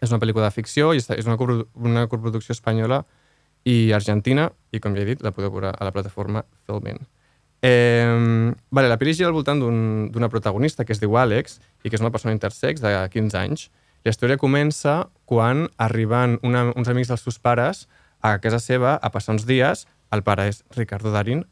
[0.00, 1.36] És una pel·lícula de ficció i està, és una,
[1.74, 3.02] una coproducció espanyola
[3.66, 7.02] i argentina, i com ja he dit, la podeu veure a la plataforma Filmin.
[7.62, 11.90] Eh, vale, la pel·li gira al voltant d'un- d'una protagonista que es diu Àlex i
[11.90, 13.70] que és una persona intersex de 15 anys.
[14.04, 17.86] La història comença quan arriben una, uns amics dels seus pares
[18.22, 19.86] a casa seva a passar uns dies.
[20.10, 21.44] El pare és Ricardo Darín.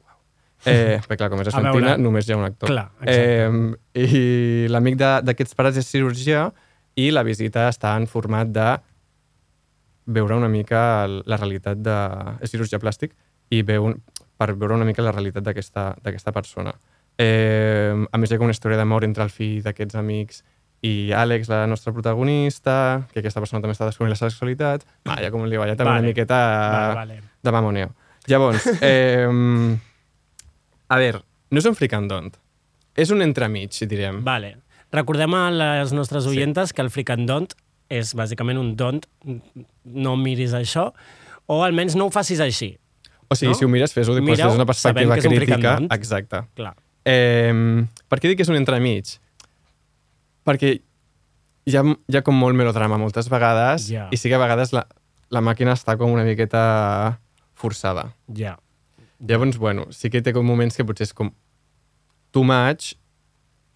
[0.65, 2.69] Eh, perquè, clar, com és argentina, només hi ha un actor.
[2.73, 3.77] clar, exacte.
[3.95, 6.49] eh, I l'amic d'aquests pares és cirurgià
[6.97, 8.79] i la visita està en format de
[10.07, 11.95] veure una mica la realitat de...
[12.41, 13.13] És cirurgià plàstic
[13.55, 13.99] i veu un,
[14.39, 16.73] per veure una mica la realitat d'aquesta persona.
[17.19, 20.45] Eh, a més, hi ha com una història d'amor entre el fill d'aquests amics
[20.87, 24.87] i Àlex, la nostra protagonista, que aquesta persona també està descobrint la sexualitat.
[25.09, 26.05] Va, hi ha com un liballat també Vale.
[26.07, 27.21] una miqueta Vale, vale.
[27.43, 27.91] de mamoneo.
[28.31, 29.27] Llavors, eh,
[30.89, 32.39] a veure, no és un freak and don't.
[32.99, 34.23] És un entremig, direm.
[34.27, 34.57] Vale.
[34.95, 37.59] Recordem a les nostres oientes que el freak and don't
[37.93, 39.05] és bàsicament un don't,
[39.85, 40.93] no miris això,
[41.49, 42.77] o almenys no ho facis així.
[43.29, 43.59] O sigui, no?
[43.59, 45.59] si ho mires, fes-ho des Mira-ho d'una perspectiva és un crítica.
[45.77, 45.93] don't.
[45.93, 46.43] Exacte.
[46.57, 46.75] Clar.
[47.05, 47.53] Eh,
[48.09, 49.19] per què dic que és un entremig?
[50.49, 50.71] Perquè
[51.69, 54.07] hi ha, hi ha com molt melodrama moltes vegades Ja.
[54.11, 54.87] i sí que a vegades la,
[55.31, 57.21] la màquina està com una miqueta
[57.55, 58.15] forçada.
[58.35, 58.57] Ja.
[59.21, 61.33] Llavors, bueno, sí que té com moments que potser és com
[62.33, 62.95] too much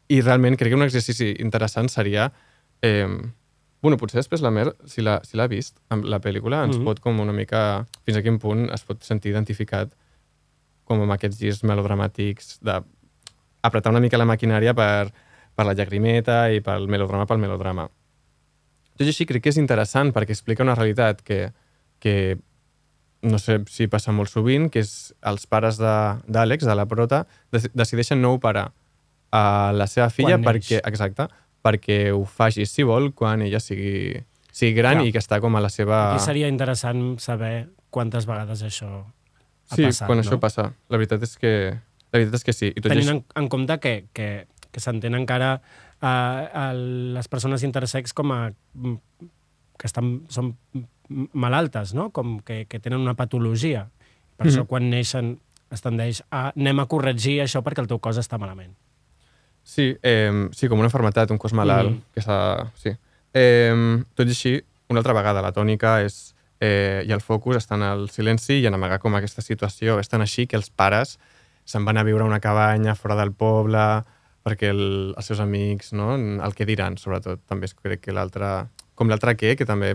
[0.08, 2.30] i realment crec que un exercici interessant seria
[2.82, 3.08] eh,
[3.82, 6.84] bueno, potser després la Mer, si l'ha si vist, amb la pel·lícula, ens Mhm.
[6.84, 7.84] pot com una mica...
[8.06, 9.92] Fins a quin punt es pot sentir identificat
[10.84, 12.80] com amb aquests girs melodramàtics de
[13.62, 15.12] apretar una mica la maquinària per,
[15.54, 17.88] per la llagrimeta i pel melodrama pel melodrama.
[18.98, 21.52] I així, crec que és interessant perquè explica una realitat que,
[21.98, 22.38] que
[23.22, 26.86] no sé si passa molt sovint, que és els pares de- d'Àlex, de, de la
[26.86, 28.72] prota, dec decideixen no operar
[29.32, 30.66] a la seva filla Quan neix.
[30.68, 31.28] perquè, exacte,
[31.62, 34.16] perquè ho faci, si vol, quan ella sigui,
[34.52, 35.06] sigui gran Clar.
[35.08, 36.12] i que està com a la seva...
[36.14, 38.90] Aquí seria interessant saber quantes vegades això
[39.70, 40.24] ha sí, passat, quan no?
[40.26, 40.72] això passa.
[40.90, 41.52] La veritat és que,
[42.10, 42.72] la veritat és que sí.
[42.74, 44.28] I tot Tenint així- en, en compte que, que,
[44.72, 45.54] que s'entén encara
[46.02, 48.96] a, a les persones intersex com a mm,
[49.78, 50.52] que estan, són
[51.32, 52.10] malaltes, no?
[52.10, 53.86] com que, que tenen una patologia.
[54.36, 54.52] Per Mhm.
[54.52, 55.38] això quan neixen
[55.72, 58.74] es tendeix a anem a corregir això perquè el teu cos està malament.
[59.62, 61.90] Sí, eh, sí, com una malaltat, un cos malalt.
[61.90, 62.14] Mm.
[62.14, 62.38] Que s'ha...
[62.74, 62.94] sí.
[63.34, 63.74] eh,
[64.14, 64.56] tot i així,
[64.90, 68.66] una altra vegada, la tònica és, eh, i el focus està en el silenci i
[68.66, 69.98] en amagar com aquesta situació.
[70.02, 71.18] És tan així que els pares
[71.64, 74.02] se'n van a viure a una cabanya fora del poble
[74.42, 76.14] perquè el, els seus amics, no?
[76.16, 77.44] el que diran, sobretot.
[77.46, 78.68] També és, crec que l'altre...
[78.98, 79.94] Com l'altre què, que també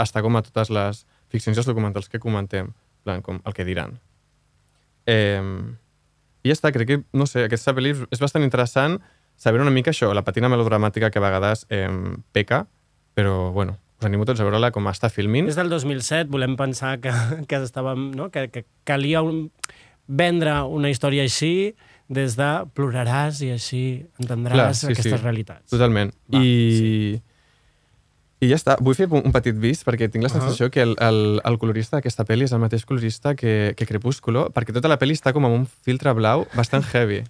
[0.00, 2.70] està com a totes les ficcions i els documentals que comentem.
[2.70, 3.98] En plan, com el que diran.
[5.06, 5.42] Eh,
[6.46, 9.00] i ja està, crec que, no sé, aquesta pel·li és bastant interessant
[9.36, 11.90] saber una mica això, la patina melodramàtica que a vegades eh,
[12.32, 12.62] peca,
[13.18, 15.48] però, bueno, us animo tots a veure-la com està filmint.
[15.50, 17.12] Des del 2007 volem pensar que,
[17.50, 18.30] que, estàvem, no?
[18.30, 19.48] que, que calia un,
[20.06, 21.74] vendre una història així
[22.06, 23.82] des de ploraràs i així
[24.22, 25.22] entendràs sí, aquestes sí.
[25.24, 25.66] realitats.
[25.72, 26.14] Totalment.
[26.30, 27.18] Va, I...
[28.40, 28.76] I ja està.
[28.84, 30.72] Vull fer un petit vis perquè tinc la sensació uh -huh.
[30.72, 34.72] que el, el, el colorista d'aquesta pel·li és el mateix colorista que, que Crepúsculo, perquè
[34.72, 37.24] tota la pel·li està com amb un filtre blau bastant heavy.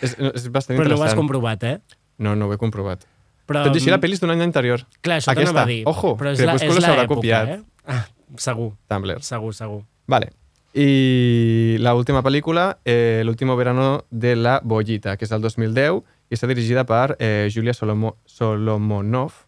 [0.00, 1.80] és, és bastant Però no ho has comprovat, eh?
[2.18, 3.04] No, no ho he comprovat.
[3.46, 4.86] Però, Tot i així, la pel·li és d'un any anterior.
[5.02, 5.52] Clar, això Aquesta.
[5.52, 5.82] t'anava a dir.
[5.86, 7.48] Ojo, però és Crepúsculo s'haurà copiat.
[7.48, 7.60] Eh?
[7.86, 8.06] Ah,
[8.38, 9.20] segur, Tumblr.
[9.22, 9.82] segur, segur.
[10.06, 10.32] Vale.
[10.74, 16.34] I la última pel·lícula, eh, L'último verano de la Bollita, que és del 2010 i
[16.34, 19.43] està dirigida per eh, Julia Solomo Solomonov.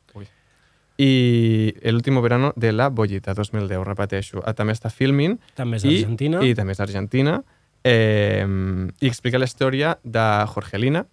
[0.98, 4.40] I El último verano de la Bollita, 2010, repeteixo.
[4.44, 5.36] Ah, també està filming.
[5.56, 6.40] També és i, argentina.
[6.40, 7.40] I també és argentina.
[7.84, 8.46] Eh,
[9.00, 11.04] I explica la història de Jorgelina,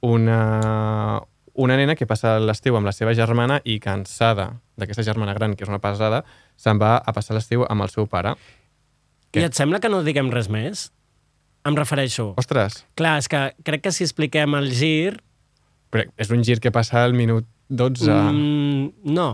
[0.00, 1.20] una,
[1.54, 5.66] una nena que passa l'estiu amb la seva germana i cansada d'aquesta germana gran, que
[5.66, 6.22] és una pesada,
[6.56, 8.34] se'n va a passar l'estiu amb el seu pare.
[9.28, 9.42] Què?
[9.42, 10.88] I et sembla que no diguem res més?
[11.68, 12.32] Em refereixo.
[12.40, 15.18] Ostres, Clar, és que crec que si expliquem el gir...
[15.92, 18.10] però és un gir que passa al minut 12.
[18.10, 19.28] Mm, no.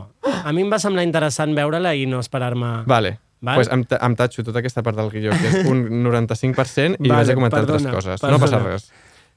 [0.45, 2.83] A mi em va semblar interessant veure-la i no esperar-me...
[2.87, 3.19] Vale.
[3.45, 3.59] Val.
[3.61, 7.19] Pues em, em tatxo tota aquesta part del guió, que és un 95%, i Vale,
[7.21, 8.21] vaig a comentar perdona, altres coses.
[8.21, 8.39] perdona.
[8.39, 8.87] No passa res.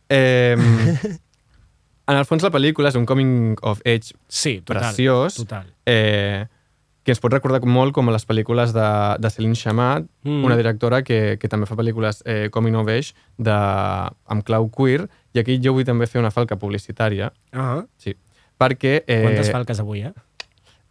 [0.10, 0.56] Eh,
[2.08, 4.78] en el fons la pel·lícula és un coming of age Sí, total.
[4.86, 5.66] preciós Total.
[5.86, 6.46] eh,
[7.04, 8.88] que ens pot recordar molt com a les pel·lícules de,
[9.20, 10.44] de Céline Chamat, Mm.
[10.44, 13.54] una directora que, que també fa pel·lícules eh, coming of age de,
[14.28, 15.06] amb clau queer,
[15.36, 18.16] i aquí jo vull també fer una falca publicitària, Ah, sí,
[18.58, 19.04] perquè...
[19.08, 20.14] Eh, quantes falques avui, eh?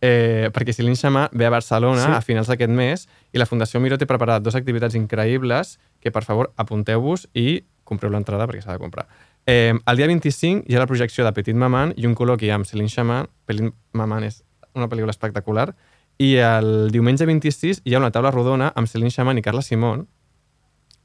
[0.00, 2.10] eh, perquè Céline Chamat ve a Barcelona Sí.
[2.12, 6.24] a finals d'aquest mes i la Fundació Miró té preparat dues activitats increïbles que, per
[6.24, 9.06] favor, apunteu-vos i compreu l'entrada perquè s'ha de comprar.
[9.46, 12.66] Eh, el dia 25 hi ha la projecció de Petit Maman i un col·loqui amb
[12.66, 13.28] Céline Chaman.
[13.46, 14.42] Petit Maman és
[14.74, 15.74] una pel·lícula espectacular.
[16.18, 20.08] I el diumenge 26 hi ha una taula rodona amb Céline Chaman i Carla Simón.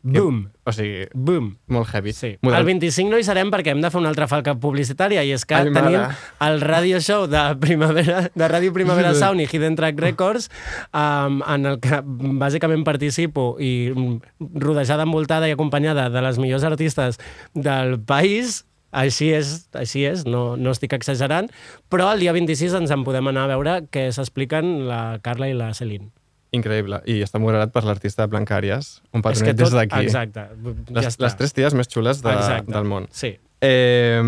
[0.03, 1.57] Boom, O sigui, boom.
[1.67, 2.11] molt heavy.
[2.13, 2.31] Sí.
[2.41, 5.31] Model- El 25 no hi serem perquè hem de fer una altra falca publicitària i
[5.31, 5.85] és que Ai, mare.
[5.85, 10.49] tenim el radio show de, primavera, de Ràdio Primavera Sound i Hidden Track Records
[10.93, 13.93] um, en el que bàsicament participo i
[14.39, 17.19] rodejada, envoltada i acompanyada de les millors artistes
[17.53, 21.47] del país així és, així és no, no estic exagerant,
[21.87, 25.53] però el dia 26 ens en podem anar a veure què s'expliquen la Carla i
[25.55, 26.09] la Celine.
[26.51, 26.99] Increïble.
[27.07, 30.01] I està moderat per l'artista Blancàries, un És patronet tot- des d'aquí.
[30.03, 30.47] Exacte.
[30.91, 31.23] Les, ja està.
[31.23, 32.71] les tres ties més xules de, Exacte.
[32.73, 33.07] del món.
[33.11, 33.37] Sí.
[33.61, 34.19] Eh,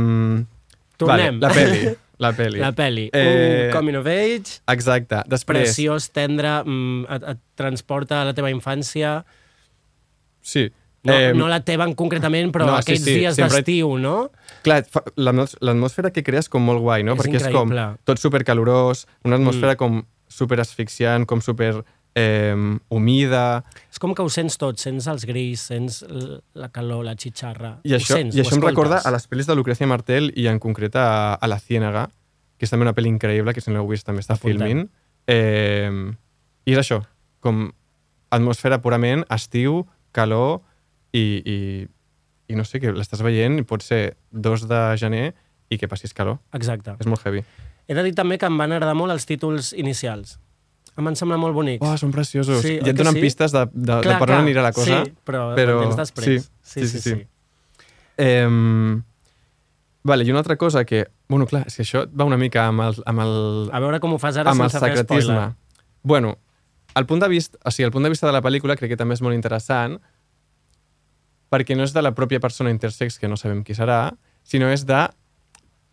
[0.98, 1.40] Tornem.
[1.40, 1.98] Vale, la peli.
[2.20, 2.60] La peli.
[2.64, 3.10] La peli.
[3.12, 5.24] Eh, Un coming of age, Exacte.
[5.28, 5.64] Després...
[5.66, 9.24] preciós, tendre, mm, et, et transporta a la teva infància.
[10.42, 10.70] Sí.
[11.04, 13.58] No, Eh, no la teva en concretament, però no, no, sí, aquests sí, dies sempre-
[13.60, 14.32] d'estiu, no?
[14.64, 14.86] Clar,
[15.18, 17.18] l'atmosfera que crea és com molt guai, no?
[17.18, 17.82] És Perquè és increïble.
[17.90, 19.78] com tot super calorós, una atmosfera Mm.
[19.82, 21.84] com super asfixiant, com super
[22.16, 22.56] eh,
[22.90, 23.64] humida...
[23.92, 27.78] És com que ho sents tot, sents els grills, sents la calor, la xitxarra.
[27.88, 30.48] I això, ho sents, i això em recorda a les pel·lis de Lucrecia Martel i
[30.52, 32.08] en concret a, a La Ciénaga,
[32.58, 34.86] que és també una pel·li increïble, que si no l'heu vist també està filmint.
[35.30, 35.90] Eh,
[36.66, 37.02] I és això,
[37.44, 37.68] com
[38.34, 40.62] atmosfera purament, estiu, calor
[41.14, 41.58] i, i,
[42.50, 45.28] i no sé, que l'estàs veient i pot ser 2 de gener
[45.74, 46.40] i que passis calor.
[46.54, 46.96] Exacte.
[47.02, 47.44] És molt heavy.
[47.88, 50.38] He de dir també que em van agradar molt els títols inicials.
[50.94, 51.82] Em van semblar molt bonics.
[51.86, 52.62] Oh, són preciosos.
[52.62, 53.24] Sí, oi et donen sí?
[53.24, 54.38] pistes de, de, de Clar, per clar.
[54.38, 55.02] on anirà la cosa.
[55.02, 56.46] Sí, però, però ho entens després.
[56.62, 57.02] Sí, sí, sí.
[57.02, 57.16] sí.
[58.22, 58.48] Eh,
[60.04, 61.08] vale, i una altra cosa que...
[61.34, 63.36] Bueno, clar, és que això va una mica amb el, amb el,
[63.74, 65.48] A veure com ho fas ara sense fer spoiler.
[66.04, 66.38] Bueno,
[66.96, 69.00] el punt de vista, o sigui, el punt de vista de la pel·lícula crec que
[69.00, 69.98] també és molt interessant
[71.54, 74.08] perquè no és de la pròpia persona intersex, que no sabem qui serà,
[74.46, 75.04] sinó és de,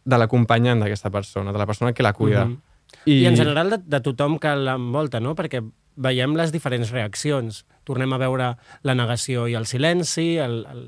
[0.08, 2.46] de l'acompanyant d'aquesta persona, de la persona que la cuida.
[2.46, 2.69] Mhm.
[3.06, 5.34] I, I en general de, de tothom que l'envolta, no?
[5.38, 5.62] Perquè
[6.00, 7.62] veiem les diferents reaccions.
[7.88, 8.50] Tornem a veure
[8.86, 10.82] la negació i el silenci, el, el,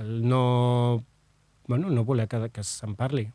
[0.00, 1.04] el no...
[1.68, 3.28] Bueno, no voler que, que se'n parli.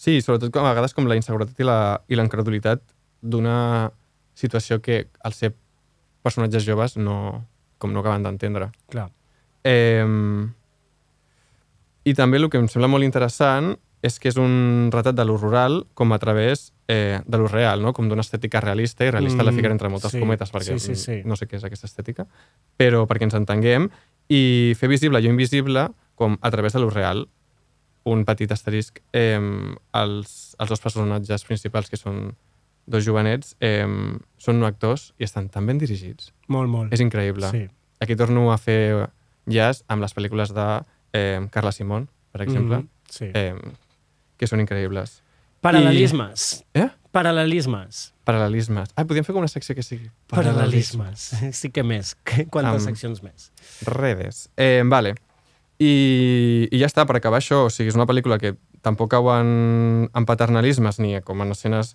[0.00, 2.80] Sí, sobretot com a vegades com la inseguretat i la- i l'incredulitat
[3.20, 3.90] d'una
[4.34, 5.52] situació que al ser
[6.24, 7.44] personatges joves no,
[7.78, 8.70] com no acaben d'entendre.
[8.88, 9.10] Clar.
[9.62, 10.04] Eh,
[12.08, 15.36] I també el que em sembla molt interessant és que és un retrat de lo
[15.36, 17.92] rural com a través eh, de lo real, no?
[17.92, 20.78] com d'una estètica realista, i realista mm, la Mm, ficaré entre moltes sí, cometes, perquè
[20.78, 21.18] sí, sí, sí.
[21.24, 22.26] no sé què és aquesta estètica,
[22.80, 23.90] però perquè ens entenguem,
[24.30, 27.26] i fer visible allò invisible com a través de lo real.
[28.04, 29.36] Un petit asterisc, eh,
[29.92, 32.32] els, els dos personatges principals, que són
[32.86, 33.84] dos jovenets, eh,
[34.38, 36.32] són no actors i estan tan ben dirigits.
[36.48, 36.92] Molt, molt.
[36.92, 37.50] És increïble.
[37.52, 37.66] Sí.
[38.00, 39.10] Aquí torno a fer
[39.46, 40.66] jazz amb les pel·lícules de
[41.12, 43.30] eh, Carla Simón, per exemple, Mhm, sí.
[43.34, 43.54] eh,
[44.40, 45.20] que són increïbles.
[45.60, 46.48] Paral·lelismes.
[46.72, 46.86] I...
[46.86, 46.88] Eh?
[47.12, 48.04] Paral·lelismes.
[48.24, 48.92] Paral·lelismes.
[48.94, 50.08] Ah, podríem fer com una secció que sigui...
[50.32, 51.26] Paral·lelismes.
[51.58, 52.14] Sí que més.
[52.24, 53.50] Quantes Am- seccions més?
[53.88, 54.46] Redes.
[54.56, 55.16] Eh, vale.
[55.80, 59.28] I, I ja està, per acabar això, o sigui, és una pel·lícula que tampoc cau
[59.34, 61.94] en, en paternalismes ni com en escenes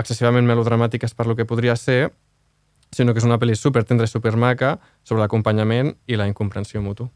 [0.00, 2.10] excessivament melodramàtiques per lo que podria ser,
[2.92, 6.82] sinó que és una pel·li super tendra i super maca sobre l'acompanyament i la incomprensió
[6.84, 7.08] mutu.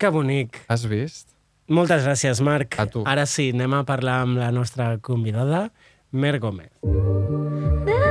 [0.00, 0.64] Que bonic.
[0.68, 1.35] Has vist?
[1.68, 2.78] Moltes gràcies, Marc.
[2.78, 3.02] A tu.
[3.06, 5.70] Ara sí, anem a parlar amb la nostra convidada,
[6.12, 6.70] Mer Gómez.
[6.82, 8.05] Traigo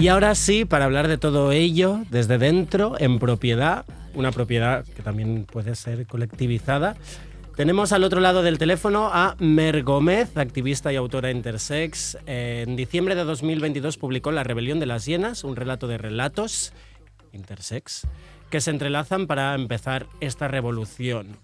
[0.00, 3.84] Y ahora sí, para hablar de todo ello, desde dentro, en propiedad,
[4.14, 6.96] una propiedad que también puede ser colectivizada,
[7.54, 12.16] tenemos al otro lado del teléfono a Mer Gómez, activista y autora intersex.
[12.24, 16.72] En diciembre de 2022 publicó La rebelión de las hienas, un relato de relatos
[17.34, 18.06] intersex
[18.48, 21.36] que se entrelazan para empezar esta revolución.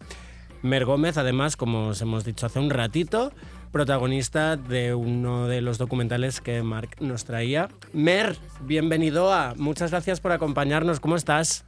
[0.63, 3.33] Mer Gómez, además, como os hemos dicho hace un ratito,
[3.77, 7.69] protagonista de uno de los documentales que Mark nos traía.
[7.93, 9.53] Mer, bienvenido a.
[9.55, 10.99] Muchas gracias por acompañarnos.
[10.99, 11.67] ¿Cómo estás?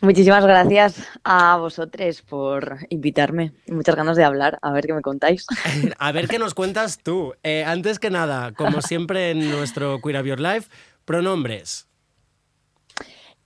[0.00, 3.52] Muchísimas gracias a vosotros por invitarme.
[3.68, 5.46] Muchas ganas de hablar, a ver qué me contáis.
[6.00, 7.34] A ver qué nos cuentas tú.
[7.44, 10.68] Eh, antes que nada, como siempre en nuestro Queer of Your Life,
[11.04, 11.86] pronombres.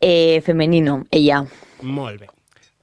[0.01, 1.45] Eh, femenino, ella.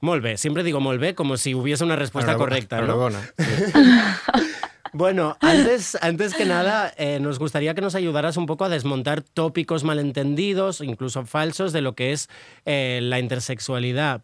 [0.00, 0.36] Molt bé.
[0.36, 2.80] Siempre digo molt bé como si hubiese una respuesta correcta,
[4.92, 9.22] Bueno, antes, antes que nada, eh, nos gustaría que nos ayudaras un poco a desmontar
[9.22, 12.28] tópicos malentendidos, incluso falsos, de lo que es
[12.64, 14.22] eh, la intersexualidad.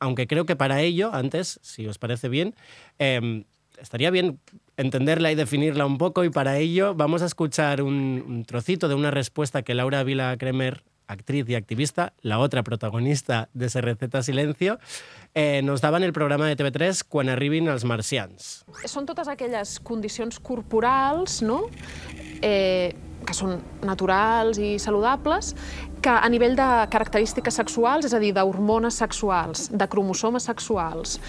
[0.00, 2.54] Aunque creo que para ello, antes, si os parece bien,
[2.98, 3.44] eh,
[3.78, 4.40] estaría bien
[4.76, 8.94] entenderla y definirla un poco y para ello vamos a escuchar un, un trocito de
[8.94, 14.22] una respuesta que Laura Vila Kremer, actriz y activista, la otra protagonista de Se Receta
[14.22, 14.78] Silencio,
[15.34, 18.64] eh, nos daba en el programa de TV3 Quan arribin els marcians.
[18.84, 21.64] són totes aquelles condicions corporals no?
[22.42, 22.94] eh,
[23.26, 25.54] que són naturals i saludables
[26.02, 31.20] que a nivell de característiques sexuals, és a dir, d'hormones sexuals, de cromosomes sexuals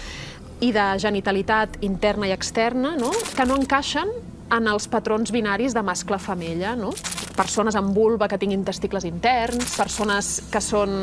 [0.60, 3.12] i de genitalitat interna i externa, no?
[3.36, 4.10] que no encaixen
[4.52, 6.74] en els patrons binaris de mascle-femella.
[6.76, 6.92] No?
[7.36, 10.94] Persones amb vulva que tinguin testicles interns, persones que són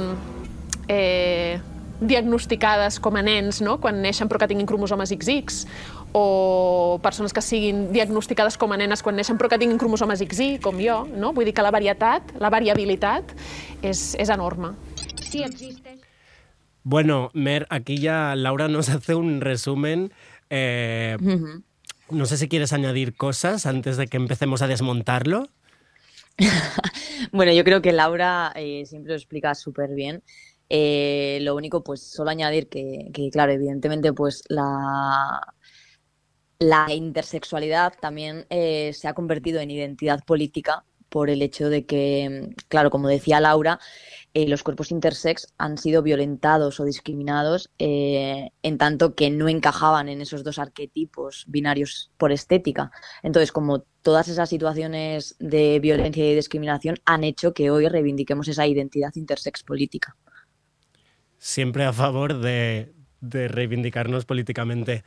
[0.88, 1.60] eh,
[2.02, 3.78] diagnosticades com a nens no?
[3.82, 5.66] quan neixen però que tinguin cromosomes XX,
[6.14, 10.60] o persones que siguin diagnosticades com a nenes quan neixen però que tinguin cromosomes XY,
[10.64, 11.04] com jo.
[11.16, 11.32] No?
[11.34, 13.36] Vull dir que la varietat, la variabilitat,
[13.82, 14.74] és, és enorme.
[15.22, 15.98] Sí existe.
[16.84, 20.12] Bueno, Mer, aquí ya Laura nos hace un resumen.
[20.50, 21.62] eh, Ujú.
[22.12, 25.49] No sé si quieres añadir cosas antes de que empecemos a desmontarlo.
[27.32, 30.24] Bueno, yo creo que Laura eh, siempre lo explica súper bien.
[30.70, 35.39] Eh, lo único, pues, solo añadir que, claro, evidentemente, pues, la,
[36.59, 42.55] la intersexualidad también eh, se ha convertido en identidad política por el hecho de que,
[42.70, 43.80] claro, como decía Laura,
[44.34, 50.08] eh, los cuerpos intersex han sido violentados o discriminados eh, en tanto que no encajaban
[50.08, 52.92] en esos dos arquetipos binarios por estética.
[53.24, 58.66] Entonces, como todas esas situaciones de violencia y discriminación han hecho que hoy reivindiquemos esa
[58.66, 60.16] identidad intersex política.
[61.38, 65.04] Siempre a favor de, reivindicarnos políticamente.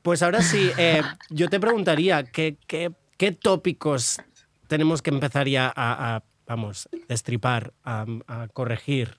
[0.00, 4.18] Pues ahora sí, eh, yo te preguntaría, ¿qué, qué, qué tópicos
[4.68, 9.18] tenemos que empezar ya a, a, vamos, destripar, a, a corregir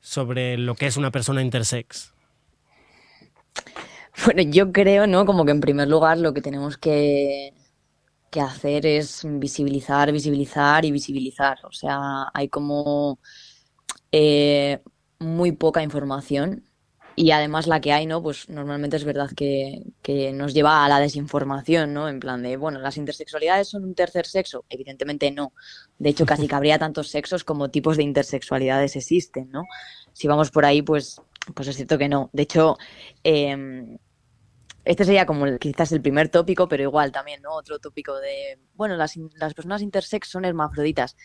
[0.00, 2.12] sobre lo que es una persona intersex?
[4.24, 5.24] Bueno, yo creo, ¿no?
[5.26, 7.54] Como que en primer lugar lo que tenemos que,
[8.30, 11.58] que hacer es visibilizar, visibilizar y visibilizar.
[11.64, 13.18] O sea, hay como
[14.12, 14.80] eh,
[15.18, 16.64] muy poca información
[17.16, 18.22] y además la que hay, ¿no?
[18.22, 22.08] Pues normalmente es verdad que, que nos lleva a la desinformación, ¿no?
[22.08, 24.64] En plan de, bueno, ¿las intersexualidades son un tercer sexo?
[24.68, 25.52] Evidentemente no.
[25.98, 29.64] De hecho, casi que habría tantos sexos como tipos de intersexualidades existen, ¿no?
[30.12, 31.20] Si vamos por ahí, pues,
[31.54, 32.30] pues es cierto que no.
[32.32, 32.76] De hecho,
[33.24, 33.98] em,
[34.84, 37.52] este sería como el- quizás el primer tópico, pero igual también, ¿no?
[37.54, 41.16] Otro tópico de, bueno, las, las personas intersex son hermafroditas.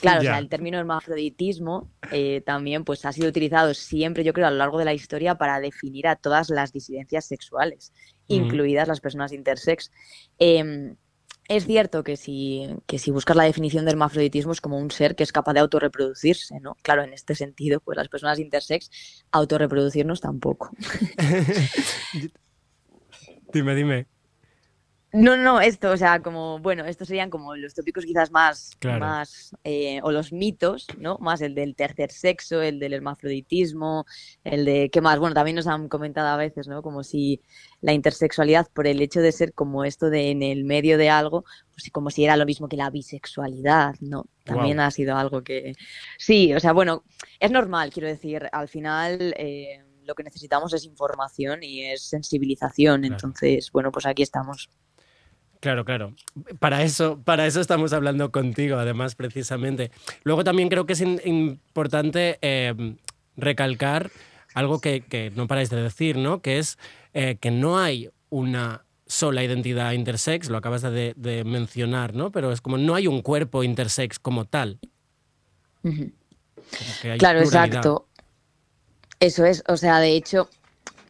[0.00, 4.46] Claro, o sea, el término hermafroditismo eh, también pues ha sido utilizado siempre, yo creo,
[4.46, 7.92] a lo largo de la historia para definir a todas las disidencias sexuales,
[8.28, 8.42] Ujú.
[8.42, 9.90] incluidas las personas intersex.
[10.38, 10.96] Em,
[11.46, 15.14] es cierto que si, que si buscas la definición de hermafroditismo es como un ser
[15.14, 16.74] que es capaz de autorreproducirse, ¿no?
[16.82, 18.90] Claro, en este sentido, pues las personas intersex
[19.30, 20.70] autorreproducirnos tampoco.
[23.54, 24.06] Dime, dime.
[25.16, 28.98] No, no, esto, o sea, como, bueno, estos serían como los tópicos quizás más, Claro.
[28.98, 31.18] más eh, o los mitos, ¿no?
[31.18, 34.06] Más el del tercer sexo, el del hermafroditismo,
[34.42, 35.20] el de, ¿qué más?
[35.20, 36.82] Bueno, también nos han comentado a veces, ¿no?
[36.82, 37.40] Como si
[37.80, 41.44] la intersexualidad, por el hecho de ser como esto de en el medio de algo,
[41.70, 44.26] pues como si era lo mismo que la bisexualidad, ¿no?
[44.42, 45.74] También ha sido algo que...
[46.18, 47.04] Sí, o sea, bueno,
[47.38, 49.32] es normal, quiero decir, al final...
[49.38, 53.04] eh, lo que necesitamos es información y es sensibilización.
[53.04, 54.70] Entonces, bueno, pues aquí estamos.
[55.60, 56.14] Claro, claro.
[56.58, 59.90] Para eso, para eso estamos hablando contigo, además, precisamente.
[60.22, 62.96] Luego también creo que es importante eh,
[63.36, 64.10] recalcar
[64.54, 66.40] algo que, que no paráis de decir, ¿no?
[66.42, 66.78] Que es
[67.14, 72.30] eh, que no hay una sola identidad intersex, lo acabas de, de mencionar, ¿no?
[72.30, 74.78] Pero es como no hay un cuerpo intersex como tal.
[75.82, 77.44] Como Claro, pluralidad.
[77.44, 78.08] exacto.
[79.24, 80.50] Eso es, o sea, de hecho,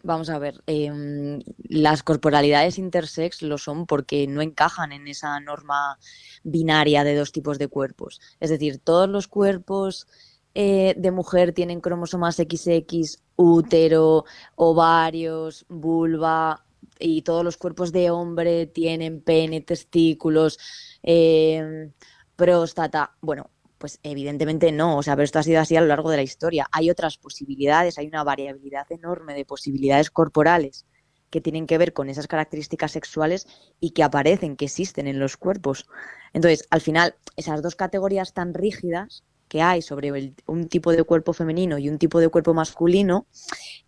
[0.05, 5.99] vamos a ver, em, las corporalidades intersex lo son porque no encajan en esa norma
[6.45, 8.21] binaria de dos tipos de cuerpos.
[8.39, 10.07] Es decir, todos los cuerpos
[10.55, 16.65] eh, de mujer tienen cromosomas XX, útero, ovarios, vulva,
[17.01, 20.61] y todos los cuerpos de hombre tienen pene, testículos,
[21.03, 21.91] eh,
[22.37, 23.17] próstata.
[23.21, 23.51] Bueno,
[23.85, 26.23] pues evidentemente no, o sea, pero esto ha sido así a lo largo de la
[26.23, 26.67] historia.
[26.73, 30.87] Hay otras posibilidades, hay una variabilidad enorme de posibilidades corporales
[31.29, 33.47] que tienen que ver con esas características sexuales
[33.81, 35.87] y que aparecen, que existen en los cuerpos.
[36.33, 41.05] Entonces, al final, esas dos categorías tan rígidas que hay sobre el- un tipo de
[41.05, 43.27] cuerpo femenino y un tipo de cuerpo masculino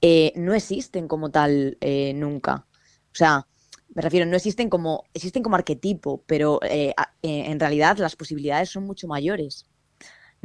[0.01, 2.67] eh, no existen como tal eh, nunca.
[3.13, 3.47] O sea,
[3.95, 8.71] me refiero, no existen como, existen como arquetipo, pero eh, eh, en realidad las posibilidades
[8.71, 9.67] son mucho mayores.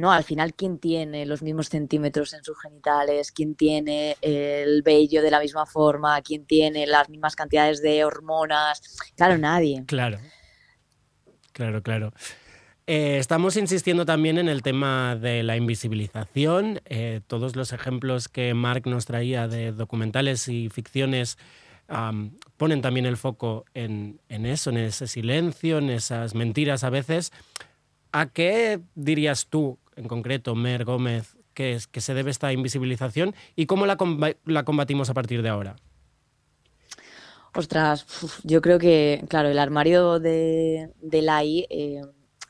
[0.02, 0.10] ¿No?
[0.10, 3.30] Al final, ¿quién tiene los mismos centímetros en sus genitales?
[3.30, 6.20] ¿Quién tiene el vello de la misma forma?
[6.22, 8.82] ¿Quién tiene las mismas cantidades de hormonas?
[9.14, 9.84] Claro, nadie.
[9.86, 10.18] Claro.
[11.52, 12.12] Claro, claro.
[12.88, 16.80] Eh, estamos insistiendo también en el tema de la invisibilización.
[16.86, 21.38] Eh, todos los ejemplos que Mark nos traía de documentales y ficciones
[22.56, 27.32] ponen también el foco en, en eso, en ese silencio, en esas mentiras a veces.
[28.10, 33.34] ¿A qué dirías tú, en concreto, Mer Gómez, que, es, que se debe esta invisibilización
[33.56, 33.96] y cómo la,
[34.44, 35.76] la combatimos a partir de ahora?
[37.54, 38.06] Ostras,
[38.44, 42.00] yo creo que, claro, el armario de, de eh,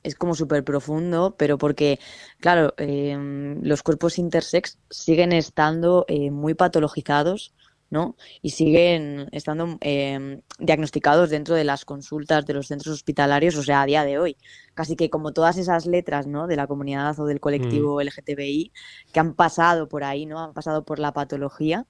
[0.04, 1.98] es como súper profundo, pero porque,
[2.38, 7.52] claro, eh, los cuerpos intersex siguen estando eh, muy patologizados,
[7.92, 8.16] ¿no?
[8.40, 13.82] Y siguen estando eh, diagnosticados dentro de las consultas de los centros hospitalarios, o sea,
[13.82, 14.38] a día de hoy.
[14.72, 16.46] Casi que como todas esas letras, ¿no?
[16.46, 18.72] De la comunidad o del colectivo LGTBI
[19.12, 20.40] que han pasado por ahí, ¿no?
[20.40, 21.86] Han pasado por la patología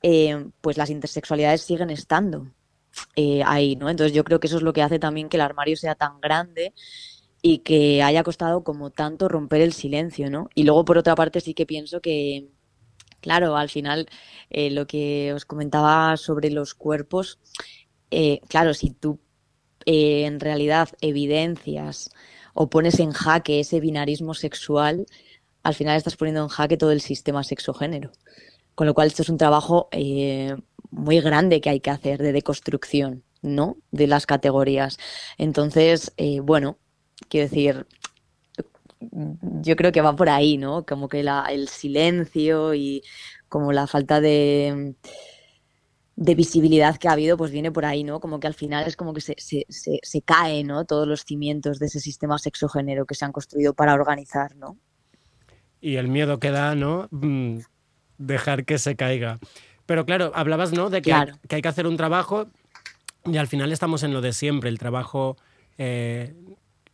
[0.00, 2.46] eh, pues las intersexualidades siguen estando
[3.16, 3.90] eh, ahí, ¿no?
[3.90, 6.20] Entonces yo creo que eso es lo que hace también que el armario sea tan
[6.20, 6.72] grande
[7.42, 10.48] y que haya costado como tanto romper el silencio, ¿no?
[10.54, 12.48] Y luego por otra parte sí que pienso que,
[13.22, 14.08] claro, al final
[14.50, 17.38] eh, lo que os comentaba sobre los cuerpos,
[18.10, 19.18] eh, claro, si tú
[19.86, 22.10] eh, en realidad evidencias
[22.52, 25.06] o pones en jaque ese binarismo sexual,
[25.62, 28.12] al final estás poniendo en jaque todo el sistema sexogénero.
[28.74, 29.88] Con lo cual, esto es un trabajo
[30.90, 33.76] muy grande que hay que hacer de deconstrucción, ¿no?
[33.90, 34.98] De las categorías.
[35.38, 36.12] Entonces,
[36.42, 36.78] bueno,
[37.28, 37.86] quiero decir,
[39.62, 40.84] yo creo que va por ahí, ¿no?
[40.84, 43.02] Como que la- el silencio y
[43.48, 44.94] como la falta de,
[46.14, 48.20] de visibilidad que ha habido, pues viene por ahí, ¿no?
[48.20, 50.84] Como que al final es como que se, se, se, se cae, ¿no?
[50.84, 54.76] Todos los cimientos de ese sistema sexogénero que se han construido para organizar, ¿no?
[55.80, 57.08] Y el miedo que da, ¿no?
[57.10, 57.58] Mm,
[58.18, 59.40] Dejar que se caiga.
[59.86, 60.90] Pero claro, hablabas, ¿no?
[60.90, 61.32] De que, Claro.
[61.34, 62.46] hay, que hay que hacer un trabajo
[63.24, 64.68] y al final estamos en lo de siempre.
[64.70, 65.36] El trabajo
[65.78, 66.34] eh,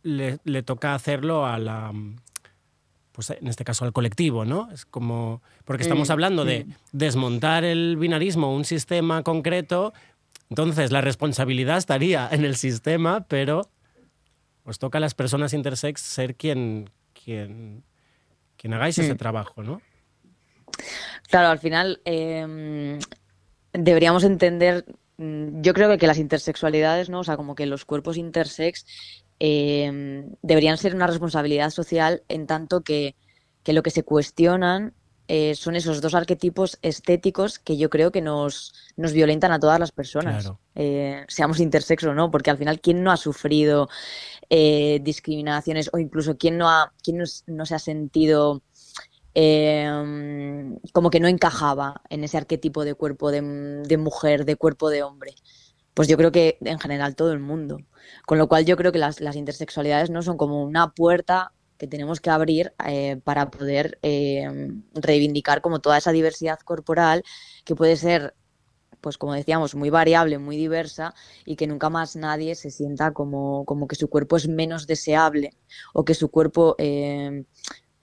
[0.03, 1.93] le, le toca hacerlo a la.
[3.11, 4.69] Pues en este caso al colectivo, ¿no?
[4.71, 5.41] Es como.
[5.65, 9.93] Porque estamos hablando de desmontar el binarismo, un sistema concreto.
[10.49, 13.69] Entonces la responsabilidad estaría en el sistema, pero
[14.63, 17.83] os toca a las personas intersex ser quien, quien,
[18.57, 19.17] quien hagáis ese Mm.
[19.17, 19.81] trabajo, ¿no?
[21.29, 22.99] Claro, al final eh,
[23.73, 24.85] deberíamos entender,
[25.17, 27.19] mm, yo creo que, que las intersexualidades, ¿no?
[27.19, 28.85] O sea, como que los cuerpos intersex
[29.39, 33.15] eh, deberían ser una responsabilidad social en tanto que,
[33.63, 34.93] que lo que se cuestionan
[35.31, 39.79] eh, son esos dos arquetipos estéticos que yo creo que nos, nos violentan a todas
[39.79, 40.59] las personas, Claro.
[40.73, 43.89] eh, seamos intersexo o no, porque al final, ¿quién no ha sufrido
[44.49, 48.63] eh, discriminaciones o incluso quién no, ha, quién no, se ha sentido
[49.35, 49.87] eh,
[50.93, 53.41] como que no encajaba en ese arquetipo de cuerpo de,
[53.85, 55.35] de mujer, de cuerpo de hombre.
[55.99, 57.79] Pues yo creo que en general todo el mundo.
[58.25, 61.87] Con lo cual yo creo que las, las intersexualidades no son como una puerta que
[61.87, 64.47] tenemos que abrir eh, para poder eh,
[64.93, 67.25] reivindicar como toda esa diversidad corporal
[67.65, 68.33] que puede ser,
[69.01, 73.65] pues como decíamos, muy variable, muy diversa y que nunca más nadie se sienta como,
[73.65, 75.51] como que su cuerpo es menos deseable
[75.93, 77.43] o que su cuerpo eh,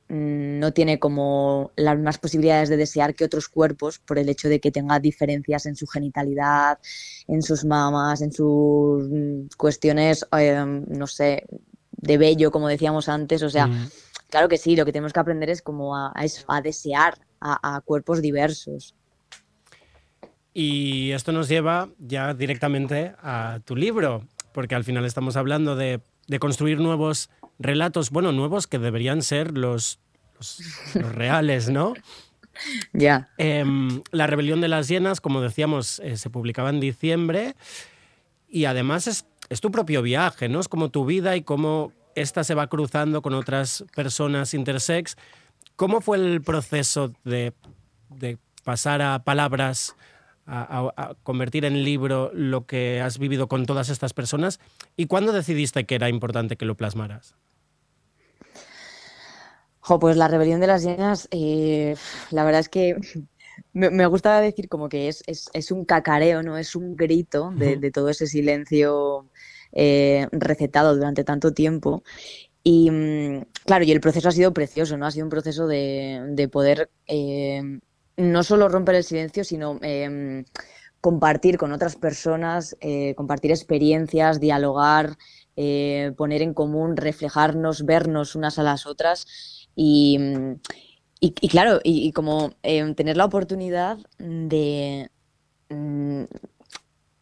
[0.09, 4.61] no tiene como las mismas posibilidades de desear que otros cuerpos por el hecho de
[4.61, 6.78] que tenga diferencias en su genitalidad,
[7.26, 11.44] en sus mamas, en sus mm, cuestiones, eh, no sé,
[11.90, 13.42] de vello, como decíamos antes.
[13.42, 13.88] O sea, Mm.
[14.30, 17.18] claro que sí, lo que tenemos que aprender es como a, a eso, a desear
[17.40, 18.94] a, a cuerpos diversos.
[20.54, 26.00] Y esto nos lleva ya directamente a tu libro, porque al final estamos hablando de,
[26.28, 27.28] de construir nuevos
[27.59, 29.98] relatos, bueno, nuevos que deberían ser los,
[30.36, 30.61] los,
[30.94, 31.94] los reales, ¿no?
[32.94, 33.28] Ya.
[33.36, 37.54] Em, la rebelión de las hienas, como decíamos, eh, se publicaba en diciembre
[38.48, 40.61] y además es, es tu propio viaje, ¿no?
[40.61, 45.16] Es como tu vida y cómo esta se va cruzando con otras personas intersex.
[45.76, 47.52] ¿Cómo fue el proceso de,
[48.09, 49.94] de pasar a palabras
[50.46, 50.62] a-
[50.96, 54.61] a- a convertir en libro lo que has vivido con todas estas personas?
[54.96, 57.34] ¿Y cuándo decidiste que era importante que lo plasmaras?
[59.87, 61.95] Jo, pues la rebelión de las llenas, eh,
[62.32, 62.97] la verdad es que
[63.72, 66.59] me, me gusta decir como que es, es, es un cacareo, ¿no?
[66.59, 69.30] Es un grito de, todo ese silencio
[69.70, 72.03] eh, recetado durante tanto tiempo.
[72.64, 75.07] Y mm, claro, y el proceso ha sido precioso, ¿no?
[75.07, 77.62] Ha sido un proceso de, de poder eh,
[78.16, 79.78] no solo romper el silencio, sino
[81.01, 85.16] compartir con otras personas, eh, compartir experiencias, dialogar,
[86.16, 89.55] poner en común, reflejarnos, vernos unas a las otras.
[89.76, 90.60] Y, mm,
[91.20, 95.10] y, y claro, y, y como em, tener la oportunidad de,
[95.70, 96.24] mm,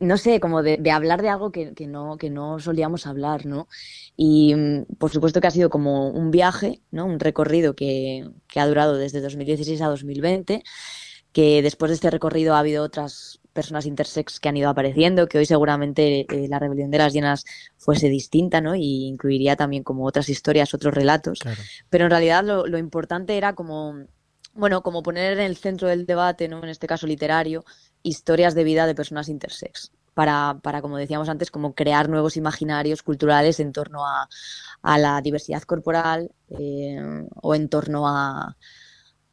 [0.01, 3.47] no sé, como de, de hablar de algo que, que no, que no solíamos hablar,
[3.47, 3.69] ¿no?
[4.17, 7.07] Y mm, por supuesto que ha sido como un viaje, ¿no?
[7.07, 10.63] Un recorrido que, que ha durado desde 2016 a 2020,
[11.33, 15.39] que después de este recorrido ha habido otras personas intersex que han ido apareciendo, que
[15.39, 17.45] hoy seguramente eh, la rebelión de las llenas
[17.79, 18.75] fuese distinta, ¿no?
[18.75, 21.39] Y incluiría también como otras historias, otros relatos.
[21.89, 23.95] Pero en realidad lo, lo importante era como,
[24.53, 26.63] bueno, como poner en el centro del debate, ¿no?
[26.63, 27.65] En este caso literario,
[28.03, 29.93] historias de vida de personas intersex.
[30.13, 34.29] Para, para, como decíamos antes, como crear nuevos imaginarios culturales en torno a,
[34.83, 38.57] a la diversidad corporal eh, o en torno a,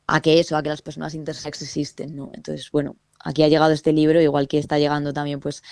[0.07, 2.31] a que eso, a que las personas intersex existen, ¿no?
[2.33, 5.63] Entonces, bueno, aquí ha llegado este libro, igual que está llegando también, pues,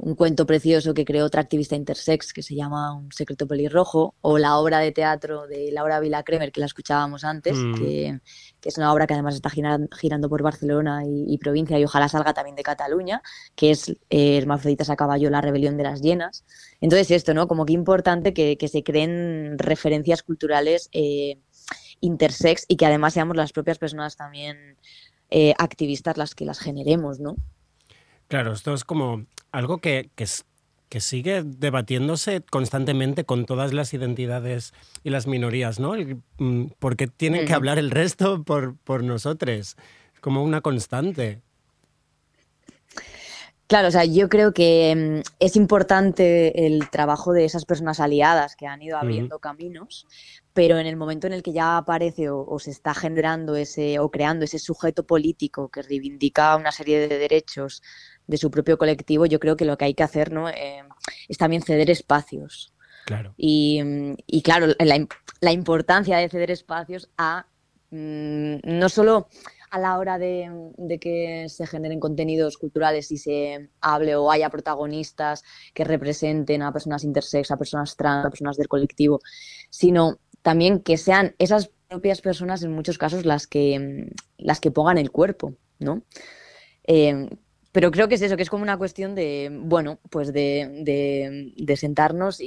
[0.00, 4.38] un cuento precioso que creó otra activista intersex que se llama Un secreto pelirrojo, o
[4.38, 7.74] la obra de teatro de Laura Vila Kremer, que la escuchábamos antes, Mm.
[7.74, 8.20] que,
[8.60, 11.84] que es una obra que además está giran- girando por Barcelona y, y provincia, y
[11.84, 13.22] ojalá salga también de Cataluña,
[13.56, 16.44] que es eh, Hermafroditas a caballo, la rebelión de las llenas.
[16.80, 17.48] Entonces, esto, ¿no?
[17.48, 21.38] Como que importante que, que se creen referencias culturales eh,
[22.00, 24.76] intersex y que además seamos las propias personas también
[25.30, 27.36] eh, activistas las que las generemos, ¿no?
[28.28, 34.72] Claro, esto es como algo que, que, sigue debatiéndose constantemente con todas las identidades
[35.04, 35.94] y las minorías, ¿no?
[35.94, 39.76] El, mm, ¿Por qué tienen que hablar el resto por, por nosotros?
[40.14, 41.40] Es como una constante.
[43.68, 48.56] Claro, o sea, yo creo que mm, es importante el trabajo de esas personas aliadas
[48.56, 50.06] que han ido abriendo caminos,
[50.58, 54.00] pero en el momento en el que ya aparece o, o se está generando ese
[54.00, 57.80] o creando ese sujeto político que reivindica una serie de derechos
[58.26, 60.48] de su propio colectivo, yo creo que lo que hay que hacer, ¿no?
[60.48, 60.82] Eh,
[61.28, 62.74] es también ceder espacios.
[63.06, 63.34] Claro.
[63.36, 65.06] Y, mm, y claro, la,
[65.40, 67.46] la importancia de ceder espacios a
[67.92, 69.28] mm, no solo
[69.70, 74.50] a la hora de, de que se generen contenidos culturales y se hable o haya
[74.50, 79.20] protagonistas que representen a personas intersex, a personas trans, a personas del colectivo,
[79.70, 84.70] sino también que sean esas propias personas en muchos casos las que, mm, las que
[84.70, 86.02] pongan el cuerpo, ¿no?
[86.84, 87.28] Eh,
[87.72, 91.52] pero creo que es eso, que es como una cuestión de, bueno, pues de, de-
[91.56, 92.46] de sentarnos y,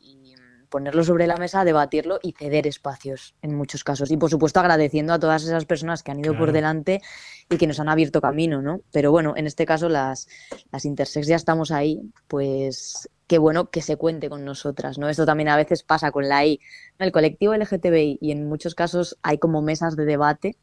[0.00, 0.34] y
[0.70, 4.10] ponerlo sobre la mesa, debatirlo y ceder espacios en muchos casos.
[4.10, 7.02] Y por supuesto agradeciendo a todas esas personas que han ido por delante
[7.50, 8.80] y que nos han abierto camino, ¿no?
[8.90, 10.28] Pero bueno, en este caso las,
[10.72, 15.08] las intersex ya estamos ahí, pues qué bueno que se cuente con nosotras, ¿no?
[15.08, 16.60] Esto también a veces pasa con la I,
[16.98, 17.06] ¿no?
[17.06, 20.58] el colectivo LGTBI y en muchos casos hay como mesas de debate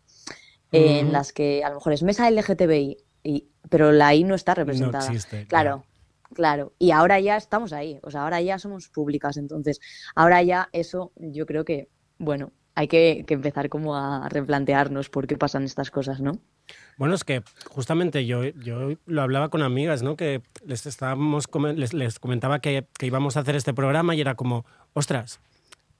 [0.71, 1.11] en Ujú.
[1.13, 5.07] las que a lo mejor es mesa LGTBI, y, pero la I no está representada.
[5.07, 5.83] existe, Claro,
[6.35, 6.73] claro.
[6.77, 9.79] Y ahora ya estamos ahí, o sea, ahora ya somos públicas, entonces,
[10.13, 11.89] ahora ya eso yo creo que,
[12.19, 16.39] bueno, hay que, que empezar como a replantearnos por qué pasan estas cosas, ¿no?
[16.97, 20.15] Bueno, es que justamente yo, yo lo hablaba con amigas, ¿no?
[20.15, 24.35] Que les, estábamos, les, les comentaba que, que íbamos a hacer este programa y era
[24.35, 25.41] como, ostras,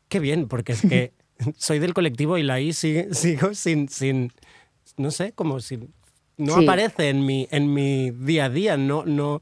[0.07, 1.11] qué bien, porque es que
[1.57, 4.31] soy del colectivo y la I sigue- sigo sin, sin,
[4.95, 5.79] no sé, como si
[6.37, 6.63] no Sí.
[6.63, 9.39] aparece en mi, en mi día a día, no, no,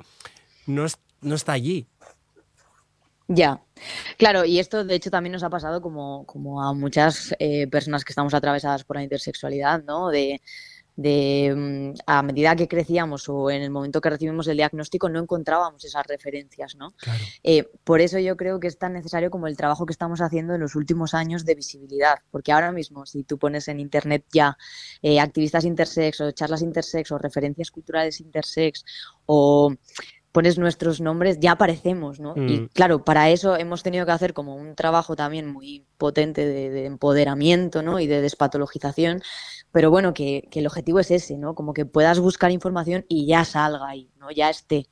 [0.65, 0.85] no,
[1.21, 1.85] no está allí.
[3.30, 3.61] Ya,
[4.17, 8.05] claro, y esto de hecho también nos ha pasado como, como a muchas eh, personas
[8.05, 10.09] que estamos atravesadas por la intersexualidad, ¿no?
[10.09, 10.41] De,
[10.97, 15.19] de mm, a medida que crecíamos o en el momento que recibimos el diagnóstico no
[15.19, 16.93] encontrábamos esas referencias, ¿no?
[17.43, 20.55] Eh, por eso yo creo que es tan necesario como el trabajo que estamos haciendo
[20.55, 24.57] en los últimos años de visibilidad, porque ahora mismo si tú pones en internet ya
[25.03, 28.84] eh, activistas intersex o charlas intersex o referencias culturales intersex
[29.28, 29.73] o
[30.38, 32.33] pones nuestros nombres, ya aparecemos, ¿no?
[32.35, 32.67] Y Mm.
[32.73, 36.85] claro, para eso hemos tenido que hacer como un trabajo también muy potente de, de
[36.85, 37.99] empoderamiento, ¿no?
[37.99, 39.21] Y de despatologización,
[39.71, 41.55] pero bueno, que, que el objetivo es ese, ¿no?
[41.55, 44.29] Como que puedas buscar información y ya salga ahí, ¿no?
[44.31, 44.88] Ya esté.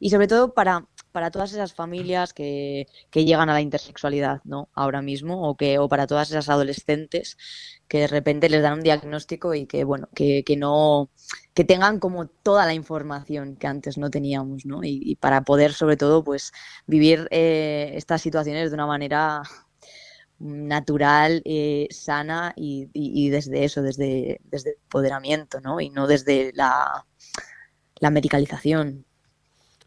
[0.00, 4.70] Y sobre todo para, para todas esas familias que, que llegan a la intersexualidad, ¿no?
[4.74, 7.36] Ahora mismo, o, que, o para todas esas adolescentes
[7.88, 11.10] que de repente les dan un diagnóstico y que, bueno, que, que no,
[11.54, 14.80] que tengan como toda la información que antes no teníamos, ¿no?
[14.82, 16.52] Y, para poder, sobre todo, pues
[16.86, 19.42] vivir eh, estas situaciones de una manera
[20.38, 25.80] natural, eh, sana y, y- y desde eso, desde, desde el empoderamiento, ¿no?
[25.80, 27.06] Y no desde la,
[28.00, 29.06] la medicalización.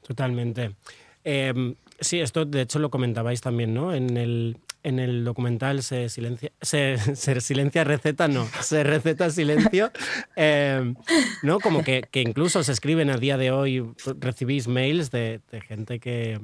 [0.03, 0.75] Totalmente.
[1.23, 3.93] Eh, sí, esto de hecho lo comentabais también, ¿no?
[3.93, 6.97] En el, en el documental se silencia, se,
[7.41, 9.91] silencia receta, no, se receta silencio,
[10.35, 10.93] eh,
[11.41, 11.59] ¿no?
[11.59, 15.99] Como que, que incluso se escriben a día de hoy, recibís mails de, de gente
[15.99, 16.39] que,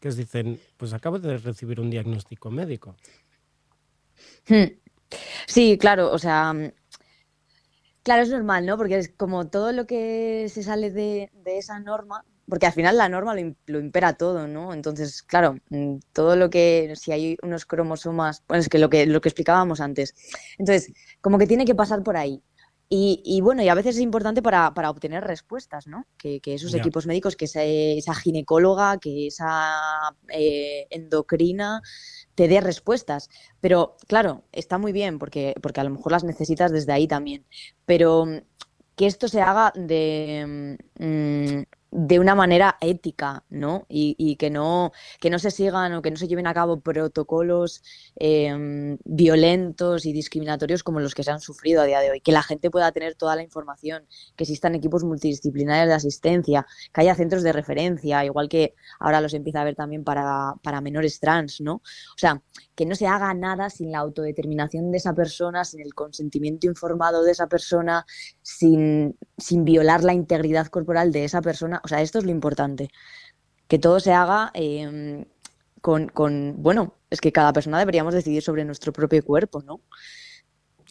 [0.00, 2.96] que os dicen, pues acabo de recibir un diagnóstico médico.
[4.48, 4.74] Hmm.
[5.46, 6.54] Sí, claro, o sea,
[8.02, 8.76] claro, es normal, ¿no?
[8.76, 12.98] Porque es como todo lo que se sale de, de esa norma, porque al final
[12.98, 14.74] la norma lo, lo impera todo, ¿no?
[14.74, 19.06] Entonces, claro, mm, todo lo que, si hay unos cromosomas, bueno, es que lo que,
[19.06, 20.14] lo que explicábamos antes.
[20.58, 20.92] Entonces,
[21.22, 22.42] como que tiene que pasar por ahí.
[22.90, 26.06] Y, y bueno, y a veces es importante para, para obtener respuestas, ¿no?
[26.18, 31.80] Que, que esos equipos médicos, que esa, esa ginecóloga, que esa eh, endocrina
[32.34, 33.30] te dé respuestas.
[33.62, 37.46] Pero claro, está muy bien porque, porque a lo mejor las necesitas desde ahí también.
[37.86, 38.40] Pero mm,
[38.94, 43.84] que esto se haga de, mm, de una manera ética, ¿no?
[43.86, 46.80] Y, y que no, que no se sigan o que no se lleven a cabo
[46.80, 47.82] protocolos
[48.16, 52.20] eh, violentos y discriminatorios como los que se han sufrido a día de hoy.
[52.22, 57.02] Que la gente pueda tener toda la información, que existan equipos multidisciplinarios de asistencia, que
[57.02, 61.20] haya centros de referencia, igual que ahora los empieza a ver también para, para menores
[61.20, 61.74] trans, ¿no?
[61.74, 62.42] O sea,
[62.82, 67.22] que no se haga nada sin la autodeterminación de esa persona, sin el consentimiento informado
[67.22, 68.04] de esa persona,
[68.42, 71.80] sin, sin violar la integridad corporal de esa persona.
[71.84, 72.90] O sea, esto es lo importante.
[73.68, 75.24] Que todo se haga eh,
[75.80, 79.82] con, con, bueno, es que cada persona deberíamos decidir sobre nuestro propio cuerpo, ¿no?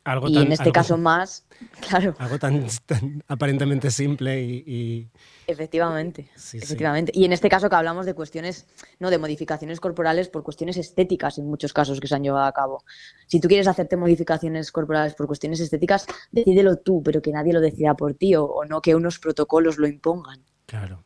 [0.03, 1.45] Algo y tan- en este algo- caso más,
[1.87, 5.09] claro, Algo tan, tan aparentemente simple y, y-
[5.47, 6.65] efectivamente, Sí, sí.
[6.65, 7.11] efectivamente.
[7.13, 8.65] Y en este caso que hablamos de cuestiones,
[8.99, 12.51] no de modificaciones corporales por cuestiones estéticas en muchos casos que se han llevado a
[12.51, 12.83] cabo.
[13.27, 17.61] Si tú quieres hacerte modificaciones corporales por cuestiones estéticas, decídelo tú, pero que nadie lo
[17.61, 20.43] decida por ti o, o no que unos protocolos lo impongan.
[20.65, 21.03] Claro.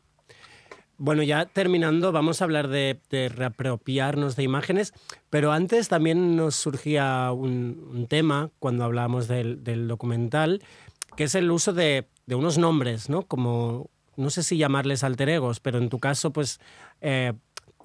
[0.98, 4.94] Bueno, ya terminando, vamos a hablar de, de reapropiarnos de imágenes,
[5.28, 10.62] pero antes también nos surgía un, un tema cuando hablábamos del, del documental,
[11.16, 13.22] que es el uso de, de unos nombres, ¿no?
[13.22, 16.60] Como, no sé si llamarles alter egos, pero en tu caso, pues
[17.02, 17.34] eh,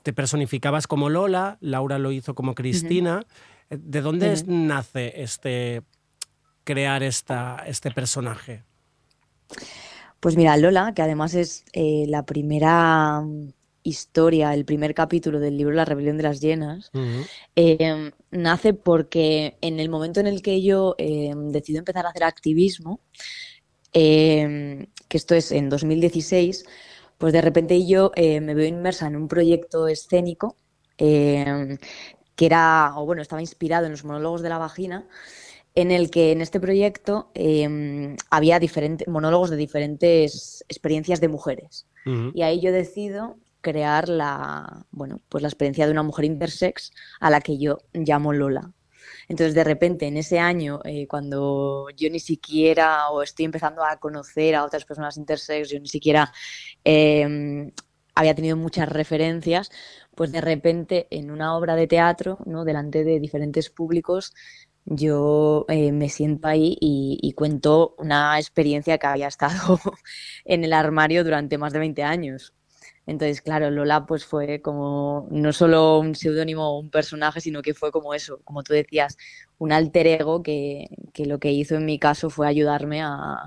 [0.04, 3.26] te personificabas como Lola, Laura lo hizo como Cristina.
[3.70, 5.82] Eh, ¿De dónde es- nace este
[6.64, 8.64] crear esta, este personaje?
[10.22, 15.58] Pues mira, Lola, que además es eh, la primera mm, historia, el primer capítulo del
[15.58, 16.92] libro La rebelión de las llenas,
[17.56, 22.24] eh, nace porque en el momento en el que yo eh, decido empezar a hacer
[22.24, 23.00] activismo,
[23.94, 26.66] eh, que esto es en 2016,
[27.18, 30.56] pues de repente yo eh, me veo inmersa en un proyecto escénico
[30.98, 35.08] que era, o bueno, estaba inspirado en los monólogos de la vagina,
[35.76, 41.88] en el que en este proyecto eh, había diferentes monólogos de diferentes experiencias de mujeres.
[42.34, 47.30] Y ahí yo decido crear la, bueno, pues la experiencia de una mujer intersex a
[47.30, 48.72] la que yo llamo Lola.
[49.28, 53.98] Entonces, de repente, en ese año, eh, cuando yo ni siquiera, o estoy empezando a
[53.98, 56.34] conocer a otras personas intersex, yo ni siquiera
[56.84, 57.72] eh,
[58.16, 59.70] había tenido muchas referencias,
[60.16, 62.66] pues de repente en una obra de teatro, ¿no?
[62.66, 64.34] delante de diferentes públicos,
[64.86, 69.80] yo eh, me siento ahí y, y cuento una experiencia que había estado
[70.46, 72.54] en el armario durante más de 20 años.
[73.08, 77.74] Entonces, claro, Lola pues fue como no solo un seudónimo o un personaje, sino que
[77.74, 79.18] fue como eso, como tú decías,
[79.58, 83.38] un alter ego que, que lo que hizo en mi caso fue ayudarme a,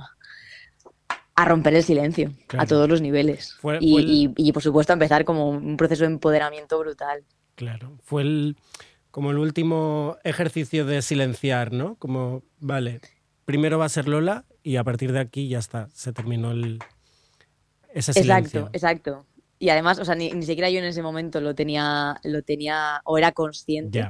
[1.37, 2.63] a romper el silencio Claro.
[2.63, 3.55] a todos los niveles.
[3.55, 7.25] Fue- y, fue el- y- y, por supuesto empezar como un proceso de empoderamiento brutal.
[7.55, 8.57] Claro, fue el,
[9.15, 11.95] como el último ejercicio de silenciar, ¿no?
[12.01, 13.01] Como, vale,
[13.45, 16.81] primero va a ser Lola y a partir de aquí ya está, se terminó el,
[17.91, 18.71] ese silencio.
[18.73, 19.27] Exacto, exacto.
[19.61, 23.03] Y además, o sea, ni, ni siquiera yo en ese momento lo tenía, lo tenía
[23.05, 24.05] o era consciente.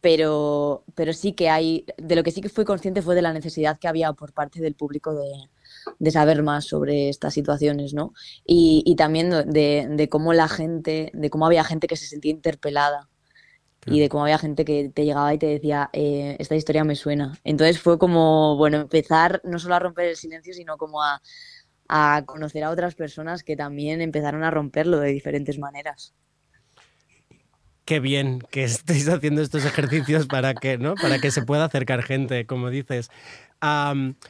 [0.00, 3.34] Pero, pero sí que hay, de lo que sí que fui consciente fue de la
[3.34, 5.50] necesidad que había por parte del público de,
[5.98, 8.14] de saber más sobre estas situaciones, ¿no?
[8.46, 12.30] Y, y también de, de cómo la gente, de cómo había gente que se sentía
[12.30, 13.09] interpelada
[13.86, 16.96] y de cómo había gente que te llegaba y te decía, eh, esta historia me
[16.96, 17.38] suena.
[17.44, 21.20] Entonces fue como, bueno, empezar no solo a romper el silencio, sino como a,
[21.88, 26.14] a conocer a otras personas que también empezaron a romperlo de diferentes maneras.
[27.84, 30.94] Qué bien que estéis haciendo estos ejercicios para que, ¿no?
[30.94, 33.10] para que se pueda acercar gente, como dices.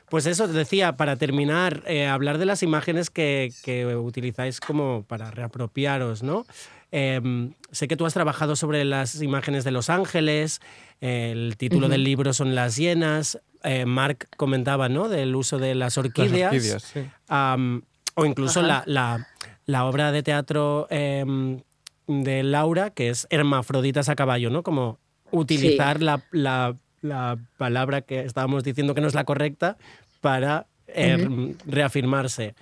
[0.09, 5.31] Pues eso, decía, para terminar, eh, hablar de las imágenes que, que utilizáis como para
[5.31, 6.47] reapropiaros, ¿no?
[6.93, 10.61] Em, sé que tú has trabajado sobre las imágenes de Los Ángeles,
[11.01, 15.09] el título del libro son Las Hienas, eh, Mark comentaba, ¿no?
[15.09, 16.53] Del uso de las orquídeas.
[16.53, 17.01] orquídeas, sí.
[17.29, 17.83] Am,
[18.17, 18.85] o incluso la, Ajá.
[18.87, 19.27] la-
[19.67, 21.61] la obra de teatro em,
[22.09, 24.63] de Laura, que es Hermafroditas a caballo, ¿no?
[24.65, 24.99] Como
[25.31, 29.77] utilizar la, la- la palabra que estábamos diciendo que no es la correcta
[30.21, 31.55] para eh, Ujú.
[31.67, 32.55] reafirmarse.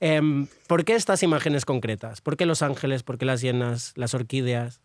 [0.00, 2.20] Em, ¿Por qué estas imágenes concretas?
[2.20, 3.02] ¿Por qué los ángeles?
[3.02, 3.92] ¿Por qué las hienas?
[3.96, 4.80] ¿Las orquídeas?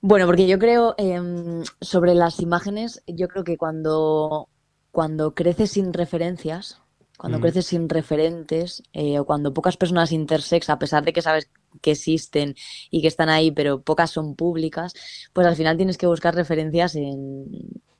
[0.00, 4.48] Bueno, porque yo creo, em, sobre las imágenes, yo creo que cuando,
[4.90, 6.80] cuando creces sin referencias,
[7.16, 7.42] cuando Mm.
[7.42, 11.92] creces sin referentes, eh, o cuando pocas personas intersex, a pesar de que sabes que
[11.92, 12.54] existen
[12.90, 14.92] y que están ahí, pero pocas son públicas,
[15.32, 17.46] pues al final tienes que buscar referencias en,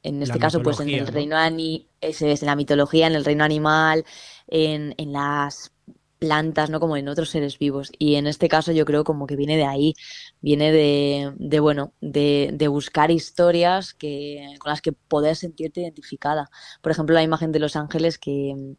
[0.03, 1.13] en La este caso, pues en el ¿no?
[1.13, 4.05] reino ani- en la mitología, en el reino animal,
[4.53, 5.73] en, en las
[6.19, 6.79] plantas, ¿no?
[6.79, 7.91] Como en otros seres vivos.
[7.99, 9.95] Y en este caso yo creo como que viene de ahí,
[10.41, 16.49] viene de, de bueno, de, de buscar historias que, con las que poder sentirte identificada.
[16.83, 18.77] Por ejemplo, la imagen de Los Ángeles que,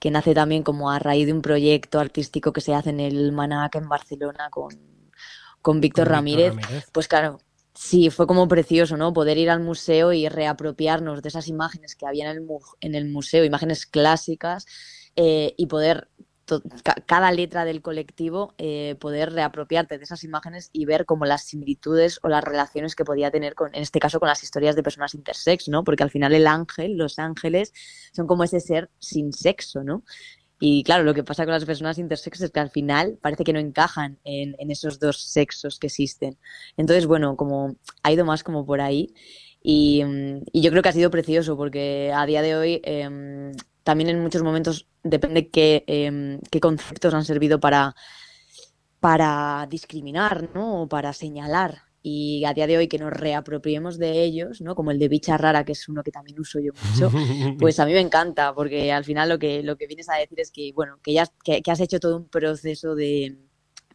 [0.00, 3.32] que nace también como a raíz de un proyecto artístico que se hace en el
[3.32, 4.70] Manac en Barcelona con,
[5.62, 6.54] con Víctor Ramírez.
[6.56, 6.90] Ramírez.
[6.92, 7.38] Pues claro,
[7.74, 9.12] sí, fue como precioso, ¿no?
[9.12, 12.94] Poder ir al museo y reapropiarnos de esas imágenes que había en el, mu- en
[12.94, 14.66] el museo, imágenes clásicas,
[15.16, 16.08] eh, y poder,
[17.06, 22.18] cada letra del colectivo, eh, poder reapropiarte de esas imágenes y ver como las similitudes
[22.22, 25.14] o las relaciones que podía tener con, en este caso, con las historias de personas
[25.14, 25.84] intersex, ¿no?
[25.84, 27.72] Porque al final el ángel, los ángeles,
[28.12, 30.02] son como ese ser sin sexo, ¿no?
[30.60, 33.54] Y claro, lo que pasa con las personas intersex es que al final parece que
[33.54, 36.38] no encajan en, en esos dos sexos que existen.
[36.76, 39.14] Entonces, bueno, como ha ido más como por ahí.
[39.62, 43.52] Y, mm, y yo creo que ha sido precioso porque a día de hoy em,
[43.84, 47.94] también en muchos momentos depende qué, em, qué conceptos han servido para,
[49.00, 50.82] para discriminar, ¿no?
[50.82, 51.89] O para señalar.
[52.02, 54.74] Y a día de hoy que nos reapropiemos de ellos, ¿no?
[54.74, 57.10] Como el de bicha rara, que es uno que también uso yo mucho,
[57.58, 60.40] pues a mí me encanta, porque al final lo que, lo que vienes a decir
[60.40, 63.36] es que, bueno, que ya has- que, que has hecho todo un proceso de,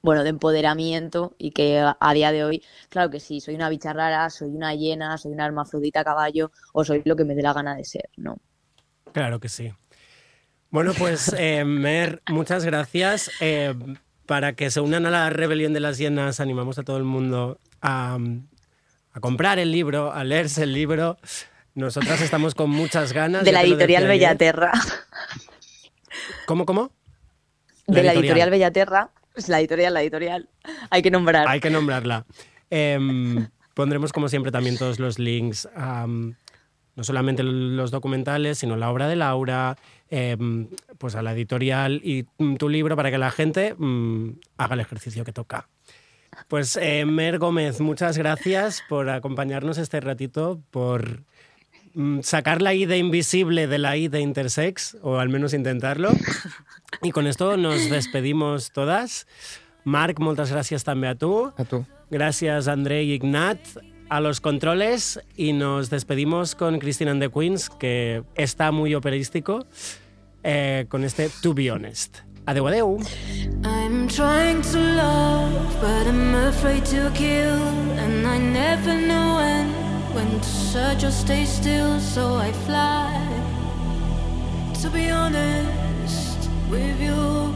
[0.04, 3.70] bueno, de empoderamiento y que a, a día de hoy, claro que sí, soy una
[3.70, 7.34] bicha rara, soy una hiena, soy una hermafrodita a caballo o soy lo que me
[7.36, 8.38] dé la gana de ser, ¿no?
[9.14, 9.72] Claro que sí.
[10.70, 13.32] Bueno, pues eh, Mer, muchas gracias.
[13.42, 13.74] Eh,
[14.26, 17.60] para que se unan a la rebelión de las hienas, animamos a todo el mundo
[17.82, 18.18] a,
[19.12, 21.18] a comprar el libro, a leerse el libro.
[21.74, 23.44] Nosotras estamos con muchas ganas.
[23.44, 24.08] De la editorial.
[24.08, 24.72] Bellaterra.
[26.46, 26.92] ¿Cómo, cómo?
[27.88, 28.18] La De la editorial.
[28.18, 29.10] editorial Bellaterra.
[29.36, 30.50] Es la editorial, la editorial.
[30.90, 31.48] Hay que nombrar.
[31.48, 32.26] Hay que nombrarla.
[32.70, 39.08] Em, pondremos, como siempre, también todos los links, no solamente los documentales, sino la obra
[39.08, 39.78] de Laura,
[40.10, 44.76] em, pues a la editorial y mm, tu libro para que la gente mm, haga
[44.76, 45.68] el ejercicio que toca.
[46.48, 51.24] Pues eh, Mer Gómez, muchas gracias por acompañarnos este ratito, por
[51.94, 56.12] mm, sacar la I de invisible de la I de intersex, o al menos intentarlo.
[57.02, 59.28] Y con esto nos despedimos todas.
[59.86, 61.52] Marc, moltes gràcies també a tu.
[61.58, 61.84] A tu.
[62.10, 63.60] Gracias André y Ignat
[64.10, 69.66] a los controles y nos despedimos con Christine and the Queens, que está muy operístico,
[70.44, 72.25] eh, con este To Be Honest.
[72.48, 73.00] Adeu, adeu.
[73.64, 77.58] I'm trying to love, but I'm afraid to kill.
[77.98, 79.68] And I never know when,
[80.14, 83.10] when to search or stay still, so I fly.
[84.82, 87.56] To be honest with you,